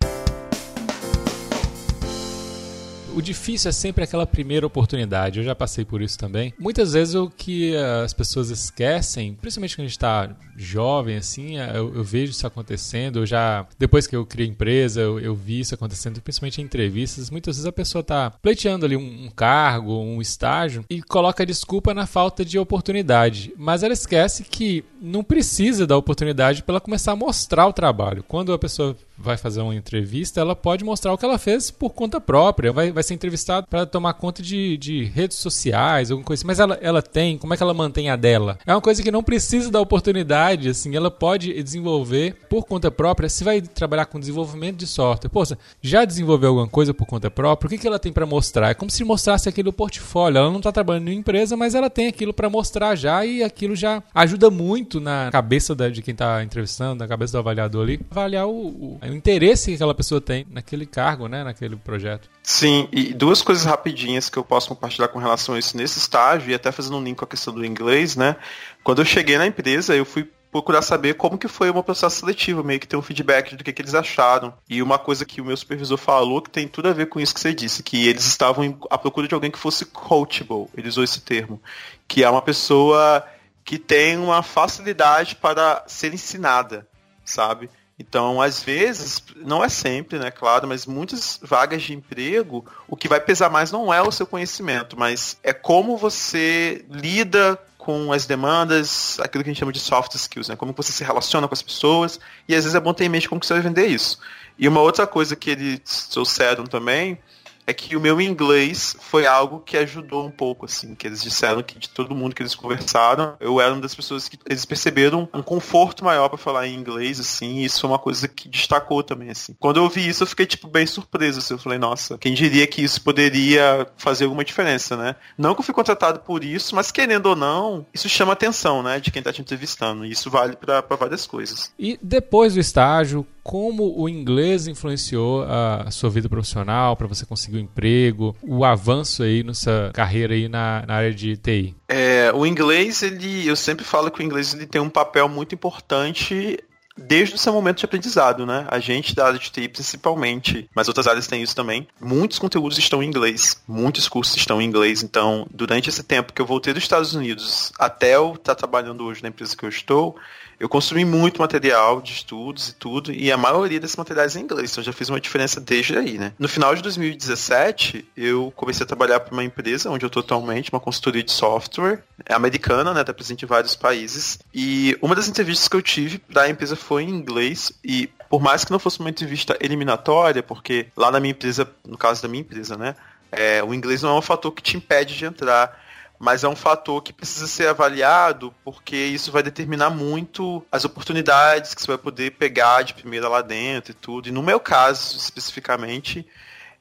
O 3.12 3.20
difícil 3.20 3.68
é 3.68 3.72
sempre 3.72 4.04
aquela 4.04 4.24
primeira 4.24 4.66
oportunidade. 4.66 5.40
Eu 5.40 5.44
já 5.44 5.54
passei 5.54 5.84
por 5.84 6.00
isso 6.00 6.16
também. 6.16 6.54
Muitas 6.58 6.92
vezes 6.92 7.14
o 7.14 7.28
que 7.28 7.76
as 7.76 8.14
pessoas 8.14 8.50
esquecem, 8.50 9.34
principalmente 9.34 9.76
quando 9.76 9.84
a 9.84 9.88
gente 9.88 9.96
está 9.96 10.30
jovem, 10.60 11.16
assim, 11.16 11.58
é, 11.58 11.70
eu, 11.70 11.94
eu, 11.94 12.04
vejo 12.04 12.32
isso 12.32 12.46
acontecendo. 12.46 13.20
Eu 13.20 13.26
já, 13.26 13.66
depois 13.78 14.06
que 14.06 14.14
eu 14.14 14.26
criei 14.26 14.48
empresa, 14.48 15.00
eu, 15.00 15.18
eu, 15.18 15.34
vi 15.34 15.60
isso 15.60 15.74
acontecendo, 15.74 16.20
principalmente 16.20 16.60
em 16.60 16.64
entrevistas. 16.64 17.30
Muitas 17.30 17.56
vezes 17.56 17.66
a 17.66 17.72
pessoa 17.72 18.00
está 18.00 18.30
pleiteando 18.30 18.84
ali 18.84 18.96
um, 18.96 19.24
um 19.24 19.30
cargo, 19.30 19.98
um 19.98 20.20
estágio 20.20 20.84
e 20.88 21.02
coloca 21.02 21.46
desculpa 21.46 21.94
na 21.94 22.06
falta 22.06 22.44
de 22.44 22.58
oportunidade. 22.58 23.52
Mas 23.56 23.82
ela 23.82 23.94
esquece 23.94 24.44
que 24.44 24.84
não 25.00 25.24
precisa 25.24 25.86
da 25.86 25.96
oportunidade 25.96 26.62
para 26.62 26.74
ela 26.74 26.80
começar 26.80 27.12
a 27.12 27.16
mostrar 27.16 27.66
o 27.66 27.72
trabalho. 27.72 28.24
Quando 28.26 28.52
a 28.52 28.58
pessoa 28.58 28.96
vai 29.16 29.36
fazer 29.36 29.60
uma 29.60 29.74
entrevista, 29.74 30.40
ela 30.40 30.56
pode 30.56 30.84
mostrar 30.84 31.12
o 31.12 31.18
que 31.18 31.24
ela 31.24 31.38
fez 31.38 31.70
por 31.70 31.90
conta 31.90 32.20
própria. 32.20 32.72
Vai, 32.72 32.90
vai 32.90 33.02
ser 33.02 33.14
entrevistada 33.14 33.66
para 33.68 33.86
tomar 33.86 34.14
conta 34.14 34.42
de, 34.42 34.76
de 34.76 35.04
redes 35.04 35.36
sociais, 35.36 36.10
alguma 36.10 36.24
coisa 36.24 36.40
assim. 36.40 36.46
Mas 36.46 36.60
ela, 36.60 36.78
ela 36.80 37.02
tem, 37.02 37.36
como 37.38 37.52
é 37.52 37.56
que 37.56 37.62
ela 37.62 37.74
mantém 37.74 38.10
a 38.10 38.16
dela? 38.16 38.58
É 38.66 38.74
uma 38.74 38.80
coisa 38.80 39.02
que 39.02 39.10
não 39.10 39.22
precisa 39.22 39.70
da 39.70 39.80
oportunidade, 39.80 40.49
assim, 40.68 40.94
ela 40.96 41.10
pode 41.10 41.62
desenvolver 41.62 42.36
por 42.48 42.64
conta 42.64 42.90
própria. 42.90 43.28
Se 43.28 43.44
vai 43.44 43.60
trabalhar 43.60 44.06
com 44.06 44.18
desenvolvimento 44.18 44.76
de 44.76 44.86
software, 44.86 45.30
poxa, 45.30 45.58
já 45.82 46.04
desenvolveu 46.04 46.50
alguma 46.50 46.68
coisa 46.68 46.94
por 46.94 47.06
conta 47.06 47.30
própria? 47.30 47.66
O 47.66 47.70
que, 47.70 47.78
que 47.78 47.86
ela 47.86 47.98
tem 47.98 48.12
para 48.12 48.26
mostrar? 48.26 48.70
É 48.70 48.74
como 48.74 48.90
se 48.90 49.04
mostrasse 49.04 49.48
aquilo 49.48 49.72
portfólio. 49.72 50.38
Ela 50.38 50.50
não 50.50 50.58
está 50.58 50.72
trabalhando 50.72 51.08
em 51.08 51.18
empresa, 51.18 51.56
mas 51.56 51.74
ela 51.74 51.90
tem 51.90 52.06
aquilo 52.06 52.32
para 52.32 52.48
mostrar 52.48 52.94
já 52.96 53.24
e 53.24 53.42
aquilo 53.42 53.76
já 53.76 54.02
ajuda 54.14 54.50
muito 54.50 55.00
na 55.00 55.28
cabeça 55.30 55.74
da, 55.74 55.88
de 55.88 56.02
quem 56.02 56.12
está 56.12 56.42
entrevistando, 56.42 56.96
na 56.96 57.08
cabeça 57.08 57.32
do 57.32 57.38
avaliador 57.38 57.82
ali, 57.82 58.00
avaliar 58.10 58.46
o, 58.46 58.68
o 58.68 59.00
o 59.02 59.14
interesse 59.14 59.70
que 59.70 59.74
aquela 59.74 59.94
pessoa 59.94 60.20
tem 60.20 60.46
naquele 60.50 60.86
cargo, 60.86 61.26
né, 61.28 61.44
naquele 61.44 61.76
projeto. 61.76 62.28
Sim, 62.42 62.88
e 62.92 63.12
duas 63.12 63.42
coisas 63.42 63.64
rapidinhas 63.64 64.28
que 64.28 64.38
eu 64.38 64.44
posso 64.44 64.68
compartilhar 64.68 65.08
com 65.08 65.18
relação 65.18 65.54
a 65.54 65.58
isso 65.58 65.76
nesse 65.76 65.98
estágio, 65.98 66.50
e 66.50 66.54
até 66.54 66.70
fazendo 66.72 66.96
um 66.96 67.02
link 67.02 67.16
com 67.16 67.24
a 67.24 67.28
questão 67.28 67.54
do 67.54 67.64
inglês, 67.64 68.16
né? 68.16 68.36
Quando 68.82 69.00
eu 69.00 69.04
cheguei 69.04 69.38
na 69.38 69.46
empresa, 69.46 69.94
eu 69.94 70.04
fui 70.04 70.28
procurar 70.50 70.82
saber 70.82 71.14
como 71.14 71.38
que 71.38 71.48
foi 71.48 71.70
o 71.70 71.82
processo 71.82 72.20
seletivo, 72.20 72.64
meio 72.64 72.80
que 72.80 72.88
ter 72.88 72.96
um 72.96 73.02
feedback 73.02 73.54
do 73.54 73.62
que, 73.62 73.72
que 73.72 73.82
eles 73.82 73.94
acharam. 73.94 74.52
E 74.68 74.82
uma 74.82 74.98
coisa 74.98 75.24
que 75.24 75.40
o 75.40 75.44
meu 75.44 75.56
supervisor 75.56 75.96
falou 75.96 76.42
que 76.42 76.50
tem 76.50 76.66
tudo 76.66 76.88
a 76.88 76.92
ver 76.92 77.06
com 77.06 77.20
isso 77.20 77.34
que 77.34 77.40
você 77.40 77.54
disse, 77.54 77.82
que 77.82 78.08
eles 78.08 78.26
estavam 78.26 78.78
à 78.90 78.98
procura 78.98 79.28
de 79.28 79.34
alguém 79.34 79.50
que 79.50 79.58
fosse 79.58 79.84
coachable, 79.86 80.66
ele 80.76 80.88
usou 80.88 81.04
esse 81.04 81.20
termo, 81.20 81.60
que 82.08 82.24
é 82.24 82.30
uma 82.30 82.42
pessoa 82.42 83.24
que 83.64 83.78
tem 83.78 84.16
uma 84.16 84.42
facilidade 84.42 85.36
para 85.36 85.84
ser 85.86 86.12
ensinada, 86.12 86.86
sabe? 87.24 87.70
Então, 88.00 88.40
às 88.40 88.62
vezes, 88.62 89.22
não 89.36 89.62
é 89.62 89.68
sempre, 89.68 90.18
né, 90.18 90.30
claro, 90.30 90.66
mas 90.66 90.86
muitas 90.86 91.38
vagas 91.42 91.82
de 91.82 91.92
emprego, 91.92 92.64
o 92.88 92.96
que 92.96 93.06
vai 93.06 93.20
pesar 93.20 93.50
mais 93.50 93.70
não 93.70 93.92
é 93.92 94.00
o 94.00 94.10
seu 94.10 94.26
conhecimento, 94.26 94.98
mas 94.98 95.36
é 95.42 95.52
como 95.52 95.98
você 95.98 96.82
lida 96.88 97.60
com 97.90 98.12
as 98.12 98.24
demandas, 98.24 99.18
aquilo 99.18 99.42
que 99.42 99.50
a 99.50 99.52
gente 99.52 99.58
chama 99.58 99.72
de 99.72 99.80
soft 99.80 100.14
skills, 100.14 100.48
né? 100.48 100.54
Como 100.54 100.72
você 100.72 100.92
se 100.92 101.02
relaciona 101.02 101.48
com 101.48 101.54
as 101.54 101.62
pessoas, 101.62 102.20
e 102.48 102.54
às 102.54 102.62
vezes 102.62 102.76
é 102.76 102.80
bom 102.80 102.94
ter 102.94 103.04
em 103.04 103.08
mente 103.08 103.28
como 103.28 103.42
você 103.42 103.52
vai 103.52 103.62
vender 103.62 103.88
isso. 103.88 104.18
E 104.56 104.68
uma 104.68 104.80
outra 104.80 105.06
coisa 105.06 105.34
que 105.34 105.50
eles 105.50 106.06
trouxeram 106.08 106.64
também 106.64 107.18
é 107.66 107.72
que 107.72 107.96
o 107.96 108.00
meu 108.00 108.20
inglês 108.20 108.96
foi 109.00 109.26
algo 109.26 109.60
que 109.60 109.76
ajudou 109.76 110.26
um 110.26 110.30
pouco, 110.30 110.66
assim, 110.66 110.94
que 110.94 111.06
eles 111.06 111.22
disseram 111.22 111.62
que 111.62 111.78
de 111.78 111.88
todo 111.88 112.14
mundo 112.14 112.34
que 112.34 112.42
eles 112.42 112.54
conversaram, 112.54 113.34
eu 113.40 113.60
era 113.60 113.72
uma 113.72 113.80
das 113.80 113.94
pessoas 113.94 114.28
que 114.28 114.38
eles 114.46 114.64
perceberam 114.64 115.28
um 115.32 115.42
conforto 115.42 116.04
maior 116.04 116.28
para 116.28 116.38
falar 116.38 116.66
em 116.66 116.74
inglês, 116.74 117.20
assim, 117.20 117.58
e 117.58 117.64
isso 117.64 117.80
foi 117.80 117.90
uma 117.90 117.98
coisa 117.98 118.26
que 118.28 118.48
destacou 118.48 119.02
também, 119.02 119.30
assim. 119.30 119.54
Quando 119.58 119.78
eu 119.78 119.88
vi 119.88 120.08
isso, 120.08 120.22
eu 120.22 120.26
fiquei, 120.26 120.46
tipo, 120.46 120.68
bem 120.68 120.86
surpreso, 120.86 121.38
assim, 121.38 121.54
eu 121.54 121.58
falei, 121.58 121.78
nossa, 121.78 122.18
quem 122.18 122.34
diria 122.34 122.66
que 122.66 122.82
isso 122.82 123.00
poderia 123.02 123.86
fazer 123.96 124.24
alguma 124.24 124.44
diferença, 124.44 124.96
né? 124.96 125.16
Não 125.36 125.54
que 125.54 125.60
eu 125.60 125.64
fui 125.64 125.74
contratado 125.74 126.20
por 126.20 126.44
isso, 126.44 126.74
mas 126.74 126.90
querendo 126.90 127.26
ou 127.26 127.36
não, 127.36 127.86
isso 127.94 128.08
chama 128.08 128.32
atenção, 128.32 128.82
né, 128.82 129.00
de 129.00 129.10
quem 129.10 129.22
tá 129.22 129.32
te 129.32 129.40
entrevistando, 129.40 130.04
e 130.04 130.10
isso 130.10 130.30
vale 130.30 130.56
para 130.56 130.80
várias 130.96 131.26
coisas. 131.26 131.72
E 131.78 131.98
depois 132.02 132.54
do 132.54 132.60
estágio, 132.60 133.26
como 133.42 134.00
o 134.00 134.08
inglês 134.08 134.66
influenciou 134.66 135.42
a 135.42 135.90
sua 135.90 136.10
vida 136.10 136.28
profissional, 136.28 136.96
para 136.96 137.06
você 137.06 137.24
conseguir 137.26 137.58
um 137.58 137.60
emprego, 137.60 138.36
o 138.42 138.64
avanço 138.64 139.22
aí 139.22 139.42
nessa 139.42 139.90
carreira 139.94 140.34
aí 140.34 140.48
na, 140.48 140.84
na 140.86 140.94
área 140.94 141.14
de 141.14 141.36
TI. 141.36 141.74
É, 141.88 142.32
o 142.34 142.46
inglês, 142.46 143.02
ele, 143.02 143.46
eu 143.46 143.56
sempre 143.56 143.84
falo 143.84 144.10
que 144.10 144.20
o 144.20 144.22
inglês 144.22 144.54
ele 144.54 144.66
tem 144.66 144.80
um 144.80 144.90
papel 144.90 145.28
muito 145.28 145.54
importante 145.54 146.58
desde 146.96 147.34
o 147.34 147.38
seu 147.38 147.52
momento 147.52 147.78
de 147.78 147.84
aprendizado, 147.84 148.44
né? 148.44 148.66
A 148.68 148.78
gente 148.78 149.14
da 149.14 149.26
área 149.26 149.38
de 149.38 149.50
TI 149.50 149.68
principalmente, 149.68 150.68
mas 150.74 150.88
outras 150.88 151.06
áreas 151.06 151.26
têm 151.26 151.42
isso 151.42 151.56
também. 151.56 151.88
Muitos 152.00 152.38
conteúdos 152.38 152.78
estão 152.78 153.02
em 153.02 153.06
inglês, 153.06 153.60
muitos 153.66 154.08
cursos 154.08 154.36
estão 154.36 154.60
em 154.60 154.66
inglês. 154.66 155.02
Então, 155.02 155.46
durante 155.50 155.88
esse 155.88 156.02
tempo 156.02 156.32
que 156.32 156.42
eu 156.42 156.46
voltei 156.46 156.74
dos 156.74 156.82
Estados 156.82 157.14
Unidos 157.14 157.72
até 157.78 158.16
eu 158.16 158.34
estar 158.34 158.54
trabalhando 158.54 159.04
hoje 159.04 159.22
na 159.22 159.28
empresa 159.30 159.56
que 159.56 159.64
eu 159.64 159.68
estou, 159.68 160.16
eu 160.60 160.68
consumi 160.68 161.06
muito 161.06 161.40
material 161.40 162.02
de 162.02 162.12
estudos 162.12 162.68
e 162.68 162.74
tudo, 162.74 163.10
e 163.10 163.32
a 163.32 163.36
maioria 163.38 163.80
desses 163.80 163.96
materiais 163.96 164.36
é 164.36 164.40
em 164.40 164.42
inglês, 164.42 164.70
então 164.70 164.84
já 164.84 164.92
fiz 164.92 165.08
uma 165.08 165.18
diferença 165.18 165.58
desde 165.58 165.96
aí, 165.96 166.18
né? 166.18 166.34
No 166.38 166.50
final 166.50 166.74
de 166.74 166.82
2017, 166.82 168.06
eu 168.14 168.52
comecei 168.54 168.84
a 168.84 168.86
trabalhar 168.86 169.20
para 169.20 169.32
uma 169.32 169.42
empresa 169.42 169.88
onde 169.88 170.04
eu 170.04 170.08
estou 170.08 170.20
atualmente, 170.20 170.70
uma 170.70 170.78
consultoria 170.78 171.22
de 171.22 171.32
software 171.32 172.04
é 172.26 172.34
americana, 172.34 172.92
né? 172.92 173.00
Está 173.00 173.14
presente 173.14 173.46
em 173.46 173.48
vários 173.48 173.74
países. 173.74 174.38
E 174.54 174.98
uma 175.00 175.14
das 175.14 175.28
entrevistas 175.28 175.66
que 175.66 175.76
eu 175.76 175.80
tive 175.80 176.20
da 176.28 176.46
empresa 176.46 176.76
foi 176.76 177.04
em 177.04 177.08
inglês, 177.08 177.72
e 177.82 178.10
por 178.28 178.42
mais 178.42 178.62
que 178.62 178.70
não 178.70 178.78
fosse 178.78 179.00
uma 179.00 179.08
entrevista 179.08 179.56
eliminatória, 179.60 180.42
porque 180.42 180.88
lá 180.94 181.10
na 181.10 181.20
minha 181.20 181.32
empresa, 181.32 181.66
no 181.86 181.96
caso 181.96 182.20
da 182.20 182.28
minha 182.28 182.42
empresa, 182.42 182.76
né? 182.76 182.94
É, 183.32 183.62
o 183.62 183.72
inglês 183.72 184.02
não 184.02 184.10
é 184.10 184.18
um 184.18 184.22
fator 184.22 184.52
que 184.52 184.62
te 184.62 184.76
impede 184.76 185.16
de 185.16 185.24
entrar 185.24 185.88
mas 186.20 186.44
é 186.44 186.48
um 186.48 186.54
fator 186.54 187.02
que 187.02 187.14
precisa 187.14 187.46
ser 187.46 187.68
avaliado 187.68 188.54
porque 188.62 188.94
isso 188.94 189.32
vai 189.32 189.42
determinar 189.42 189.88
muito 189.88 190.62
as 190.70 190.84
oportunidades 190.84 191.72
que 191.72 191.80
você 191.80 191.86
vai 191.86 191.96
poder 191.96 192.32
pegar 192.32 192.82
de 192.82 192.92
primeira 192.92 193.26
lá 193.26 193.40
dentro 193.40 193.92
e 193.92 193.94
tudo. 193.94 194.28
E 194.28 194.30
no 194.30 194.42
meu 194.42 194.60
caso, 194.60 195.16
especificamente, 195.16 196.26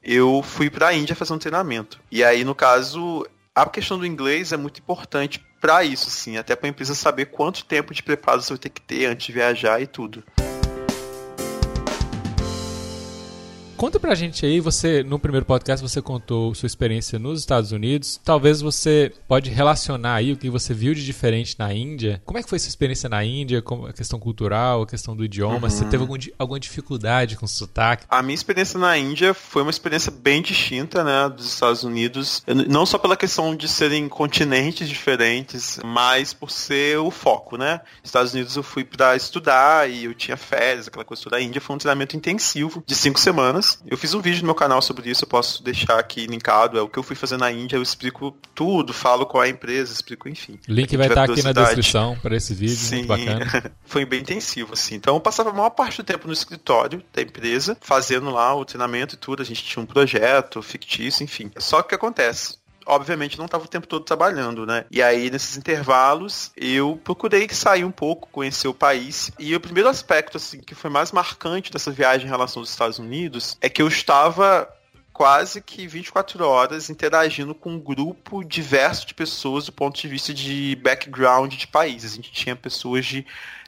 eu 0.03 0.43
fui 0.43 0.69
para 0.69 0.89
a 0.89 0.93
Índia 0.93 1.15
fazer 1.15 1.31
um 1.31 1.39
treinamento. 1.39 2.01
E 2.11 2.21
aí, 2.21 2.43
no 2.43 2.53
caso, 2.53 3.25
a 3.55 3.65
questão 3.65 3.97
do 3.97 4.05
inglês 4.05 4.51
é 4.51 4.57
muito 4.57 4.81
importante 4.81 5.41
para 5.61 5.85
isso, 5.85 6.09
sim, 6.09 6.35
até 6.35 6.53
para 6.53 6.67
a 6.67 6.71
empresa 6.71 6.93
saber 6.93 7.27
quanto 7.27 7.63
tempo 7.63 7.93
de 7.93 8.03
preparo 8.03 8.41
você 8.41 8.49
vai 8.49 8.59
ter 8.59 8.69
que 8.69 8.81
ter 8.81 9.05
antes 9.05 9.25
de 9.25 9.31
viajar 9.31 9.81
e 9.81 9.87
tudo. 9.87 10.21
Conta 13.79 13.97
pra 13.97 14.13
gente 14.13 14.45
aí, 14.45 14.59
você 14.59 15.03
no 15.03 15.17
primeiro 15.17 15.45
podcast 15.45 15.81
você 15.81 16.01
contou 16.01 16.53
sua 16.53 16.67
experiência 16.67 17.17
nos 17.17 17.39
Estados 17.39 17.71
Unidos. 17.71 18.19
Talvez 18.25 18.59
você 18.59 19.09
pode 19.25 19.49
relacionar 19.49 20.15
aí 20.15 20.33
o 20.33 20.37
que 20.37 20.49
você 20.49 20.73
viu 20.73 20.93
de 20.93 21.05
diferente 21.05 21.55
na 21.57 21.73
Índia. 21.73 22.21
Como 22.25 22.37
é 22.37 22.43
que 22.43 22.49
foi 22.49 22.59
sua 22.59 22.67
experiência 22.67 23.07
na 23.07 23.23
Índia, 23.23 23.63
a 23.87 23.93
questão 23.93 24.19
cultural, 24.19 24.81
a 24.81 24.85
questão 24.85 25.15
do 25.15 25.23
idioma? 25.23 25.53
Uhum. 25.53 25.59
Você 25.61 25.85
teve 25.85 26.03
algum, 26.03 26.17
alguma 26.37 26.59
dificuldade 26.59 27.37
com 27.37 27.45
o 27.45 27.47
sotaque? 27.47 28.03
A 28.09 28.21
minha 28.21 28.35
experiência 28.35 28.77
na 28.77 28.97
Índia 28.97 29.33
foi 29.33 29.61
uma 29.61 29.71
experiência 29.71 30.11
bem 30.11 30.41
distinta, 30.41 31.01
né, 31.01 31.29
dos 31.29 31.45
Estados 31.45 31.81
Unidos. 31.85 32.43
Não 32.67 32.85
só 32.85 32.97
pela 32.97 33.15
questão 33.15 33.55
de 33.55 33.69
serem 33.69 34.09
continentes 34.09 34.89
diferentes, 34.89 35.79
mas 35.85 36.33
por 36.33 36.51
ser 36.51 36.97
o 36.97 37.09
foco, 37.09 37.55
né? 37.55 37.79
Estados 38.03 38.33
Unidos 38.33 38.57
eu 38.57 38.63
fui 38.63 38.83
para 38.83 39.15
estudar 39.15 39.89
e 39.89 40.03
eu 40.03 40.13
tinha 40.13 40.35
férias, 40.35 40.89
aquela 40.89 41.05
coisa 41.05 41.23
toda. 41.23 41.37
A 41.37 41.41
Índia 41.41 41.61
foi 41.61 41.77
um 41.77 41.79
treinamento 41.79 42.17
intensivo 42.17 42.83
de 42.85 42.93
cinco 42.93 43.17
semanas 43.17 43.68
eu 43.87 43.97
fiz 43.97 44.13
um 44.13 44.21
vídeo 44.21 44.41
no 44.41 44.47
meu 44.47 44.55
canal 44.55 44.81
sobre 44.81 45.09
isso, 45.09 45.23
eu 45.23 45.27
posso 45.27 45.63
deixar 45.63 45.99
aqui 45.99 46.25
linkado. 46.25 46.77
É 46.77 46.81
o 46.81 46.87
que 46.87 46.97
eu 46.97 47.03
fui 47.03 47.15
fazer 47.15 47.37
na 47.37 47.51
Índia, 47.51 47.75
eu 47.75 47.81
explico 47.81 48.35
tudo, 48.55 48.93
falo 48.93 49.25
qual 49.25 49.43
é 49.43 49.47
a 49.47 49.49
empresa, 49.49 49.93
explico, 49.93 50.29
enfim. 50.29 50.59
Link 50.67 50.95
vai 50.95 51.07
estar 51.07 51.23
aqui 51.23 51.41
na 51.41 51.51
descrição 51.51 52.17
para 52.21 52.35
esse 52.35 52.53
vídeo, 52.53 52.75
Sim. 52.75 52.97
muito 52.97 53.07
bacana. 53.07 53.71
Foi 53.85 54.05
bem 54.05 54.21
intensivo, 54.21 54.73
assim. 54.73 54.95
Então 54.95 55.15
eu 55.15 55.21
passava 55.21 55.49
a 55.49 55.53
maior 55.53 55.69
parte 55.71 55.97
do 55.97 56.03
tempo 56.03 56.27
no 56.27 56.33
escritório 56.33 57.03
da 57.13 57.21
empresa, 57.21 57.77
fazendo 57.81 58.29
lá 58.29 58.55
o 58.55 58.65
treinamento 58.65 59.15
e 59.15 59.17
tudo. 59.17 59.41
A 59.41 59.45
gente 59.45 59.63
tinha 59.63 59.81
um 59.81 59.85
projeto 59.85 60.61
fictício, 60.61 61.23
enfim. 61.23 61.51
Só 61.57 61.81
que 61.81 61.87
o 61.87 61.89
que 61.89 61.95
acontece? 61.95 62.59
Obviamente 62.89 63.37
não 63.37 63.45
estava 63.45 63.63
o 63.63 63.67
tempo 63.67 63.87
todo 63.87 64.03
trabalhando, 64.03 64.65
né? 64.65 64.85
E 64.89 65.01
aí, 65.01 65.29
nesses 65.29 65.55
intervalos, 65.55 66.51
eu 66.57 66.99
procurei 67.03 67.47
sair 67.49 67.85
um 67.85 67.91
pouco, 67.91 68.27
conhecer 68.29 68.67
o 68.67 68.73
país. 68.73 69.31
E 69.37 69.55
o 69.55 69.59
primeiro 69.59 69.87
aspecto, 69.87 70.37
assim, 70.37 70.59
que 70.59 70.73
foi 70.73 70.89
mais 70.89 71.11
marcante 71.11 71.71
dessa 71.71 71.91
viagem 71.91 72.25
em 72.25 72.29
relação 72.29 72.61
aos 72.61 72.69
Estados 72.69 72.97
Unidos 72.97 73.57
é 73.61 73.69
que 73.69 73.81
eu 73.81 73.87
estava 73.87 74.67
quase 75.13 75.61
que 75.61 75.85
24 75.85 76.45
horas 76.45 76.89
interagindo 76.89 77.53
com 77.53 77.71
um 77.71 77.79
grupo 77.79 78.43
diverso 78.43 79.05
de 79.05 79.13
pessoas 79.13 79.65
do 79.65 79.71
ponto 79.71 79.99
de 79.99 80.07
vista 80.07 80.33
de 80.33 80.77
background 80.81 81.53
de 81.53 81.67
países. 81.67 82.13
A 82.13 82.15
gente 82.15 82.31
tinha 82.31 82.55
pessoas 82.55 83.05
de 83.05 83.25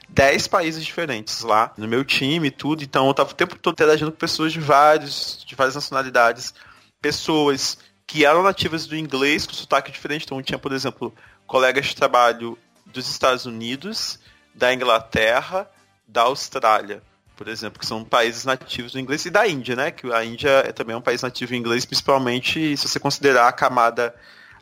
10 0.08 0.48
países 0.48 0.84
diferentes 0.84 1.42
lá 1.42 1.72
no 1.76 1.86
meu 1.86 2.04
time 2.04 2.48
e 2.48 2.50
tudo, 2.50 2.82
então 2.82 3.04
eu 3.04 3.10
estava 3.10 3.30
o 3.30 3.34
tempo 3.34 3.58
todo 3.58 3.74
interagindo 3.74 4.10
com 4.10 4.16
pessoas 4.16 4.52
de 4.52 4.60
vários, 4.60 5.44
de 5.46 5.54
várias 5.54 5.74
nacionalidades, 5.74 6.54
pessoas 7.00 7.78
que 8.06 8.24
eram 8.24 8.42
nativas 8.42 8.86
do 8.86 8.96
inglês 8.96 9.46
com 9.46 9.52
sotaque 9.52 9.90
diferente. 9.90 10.24
Então 10.24 10.42
tinha, 10.42 10.58
por 10.58 10.72
exemplo, 10.72 11.14
colegas 11.46 11.86
de 11.86 11.96
trabalho 11.96 12.58
dos 12.86 13.08
Estados 13.08 13.46
Unidos, 13.46 14.18
da 14.54 14.72
Inglaterra, 14.72 15.68
da 16.06 16.22
Austrália, 16.22 17.02
por 17.36 17.48
exemplo, 17.48 17.78
que 17.78 17.86
são 17.86 18.04
países 18.04 18.44
nativos 18.44 18.92
do 18.92 19.00
inglês, 19.00 19.24
e 19.24 19.30
da 19.30 19.48
Índia, 19.48 19.74
né? 19.74 19.90
Que 19.90 20.12
a 20.12 20.24
Índia 20.24 20.50
é 20.66 20.72
também 20.72 20.94
um 20.94 21.00
país 21.00 21.22
nativo 21.22 21.54
em 21.54 21.58
inglês, 21.58 21.84
principalmente 21.84 22.76
se 22.76 22.88
você 22.88 23.00
considerar 23.00 23.48
a 23.48 23.52
camada 23.52 24.14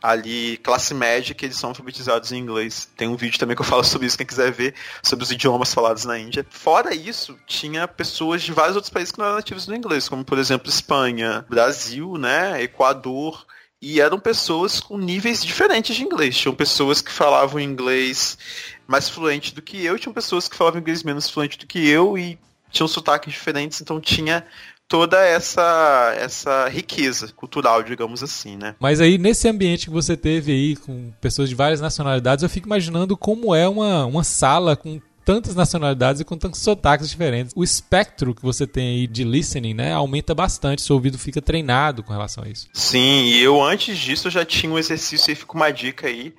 ali, 0.03 0.57
classe 0.59 0.95
média, 0.95 1.35
que 1.35 1.45
eles 1.45 1.57
são 1.57 1.71
alfabetizados 1.71 2.33
em 2.33 2.39
inglês. 2.39 2.89
Tem 2.97 3.09
um 3.09 3.17
vídeo 3.17 3.39
também 3.39 3.55
que 3.55 3.63
eu 3.63 3.67
falo 3.67 3.85
sobre 3.85 4.07
isso, 4.07 4.17
quem 4.17 4.27
quiser 4.27 4.51
ver, 4.51 4.75
sobre 5.03 5.25
os 5.25 5.31
idiomas 5.31 5.73
falados 5.75 6.05
na 6.05 6.19
Índia. 6.19 6.47
Fora 6.49 6.95
isso, 6.95 7.39
tinha 7.47 7.87
pessoas 7.87 8.43
de 8.43 8.53
vários 8.53 8.77
outros 8.77 8.93
países 8.93 9.13
que 9.13 9.19
não 9.19 9.27
eram 9.27 9.37
nativos 9.37 9.67
do 9.67 9.75
inglês, 9.75 10.09
como 10.09 10.25
por 10.25 10.39
exemplo 10.39 10.69
Espanha, 10.69 11.45
Brasil, 11.49 12.17
né, 12.17 12.63
Equador, 12.63 13.47
e 13.83 14.01
eram 14.01 14.19
pessoas 14.19 14.79
com 14.81 14.99
níveis 14.99 15.43
diferentes 15.43 15.97
de 15.97 16.03
inglês. 16.03 16.37
Tinham 16.37 16.55
pessoas 16.55 17.01
que 17.01 17.11
falavam 17.11 17.61
inglês 17.61 18.37
mais 18.87 19.09
fluente 19.09 19.55
do 19.55 19.63
que 19.63 19.85
eu, 19.85 19.99
tinham 19.99 20.13
pessoas 20.13 20.49
que 20.49 20.57
falavam 20.57 20.81
inglês 20.81 21.03
menos 21.03 21.31
fluente 21.31 21.59
do 21.59 21.67
que 21.67 21.89
eu 21.89 22.19
e 22.19 22.39
tinham 22.71 22.87
sotaques 22.87 23.33
diferentes, 23.33 23.81
então 23.81 24.01
tinha 24.01 24.47
toda 24.91 25.25
essa 25.25 26.13
essa 26.19 26.69
riqueza 26.69 27.33
cultural, 27.33 27.81
digamos 27.81 28.25
assim, 28.25 28.57
né? 28.57 28.75
Mas 28.81 29.01
aí 29.01 29.19
nesse 29.19 29.49
ambiente 29.49 29.87
que 29.87 29.93
você 29.93 30.17
teve 30.17 30.51
aí 30.51 30.75
com 30.75 31.13
pessoas 31.21 31.49
de 31.49 31.55
várias 31.55 31.81
nacionalidades, 31.81 32.43
eu 32.43 32.51
fico 32.51 32.67
imaginando 32.67 33.17
como 33.17 33.55
é 33.55 33.69
uma, 33.69 34.05
uma 34.05 34.25
sala 34.25 34.75
com 34.75 35.01
tantas 35.25 35.55
nacionalidades 35.55 36.21
e 36.21 36.25
com 36.25 36.37
tantos 36.37 36.61
sotaques 36.61 37.09
diferentes. 37.09 37.53
O 37.55 37.63
espectro 37.63 38.35
que 38.35 38.43
você 38.43 38.67
tem 38.67 38.99
aí 38.99 39.07
de 39.07 39.23
listening, 39.23 39.75
né, 39.75 39.93
aumenta 39.93 40.35
bastante, 40.35 40.83
seu 40.83 40.97
ouvido 40.97 41.17
fica 41.17 41.41
treinado 41.41 42.03
com 42.03 42.13
relação 42.13 42.43
a 42.43 42.49
isso. 42.49 42.69
Sim, 42.75 43.27
e 43.27 43.41
eu 43.41 43.63
antes 43.63 43.97
disso 43.97 44.29
já 44.29 44.45
tinha 44.45 44.73
um 44.73 44.79
exercício 44.79 45.31
e 45.31 45.37
fica 45.37 45.55
uma 45.55 45.71
dica 45.71 46.09
aí 46.09 46.35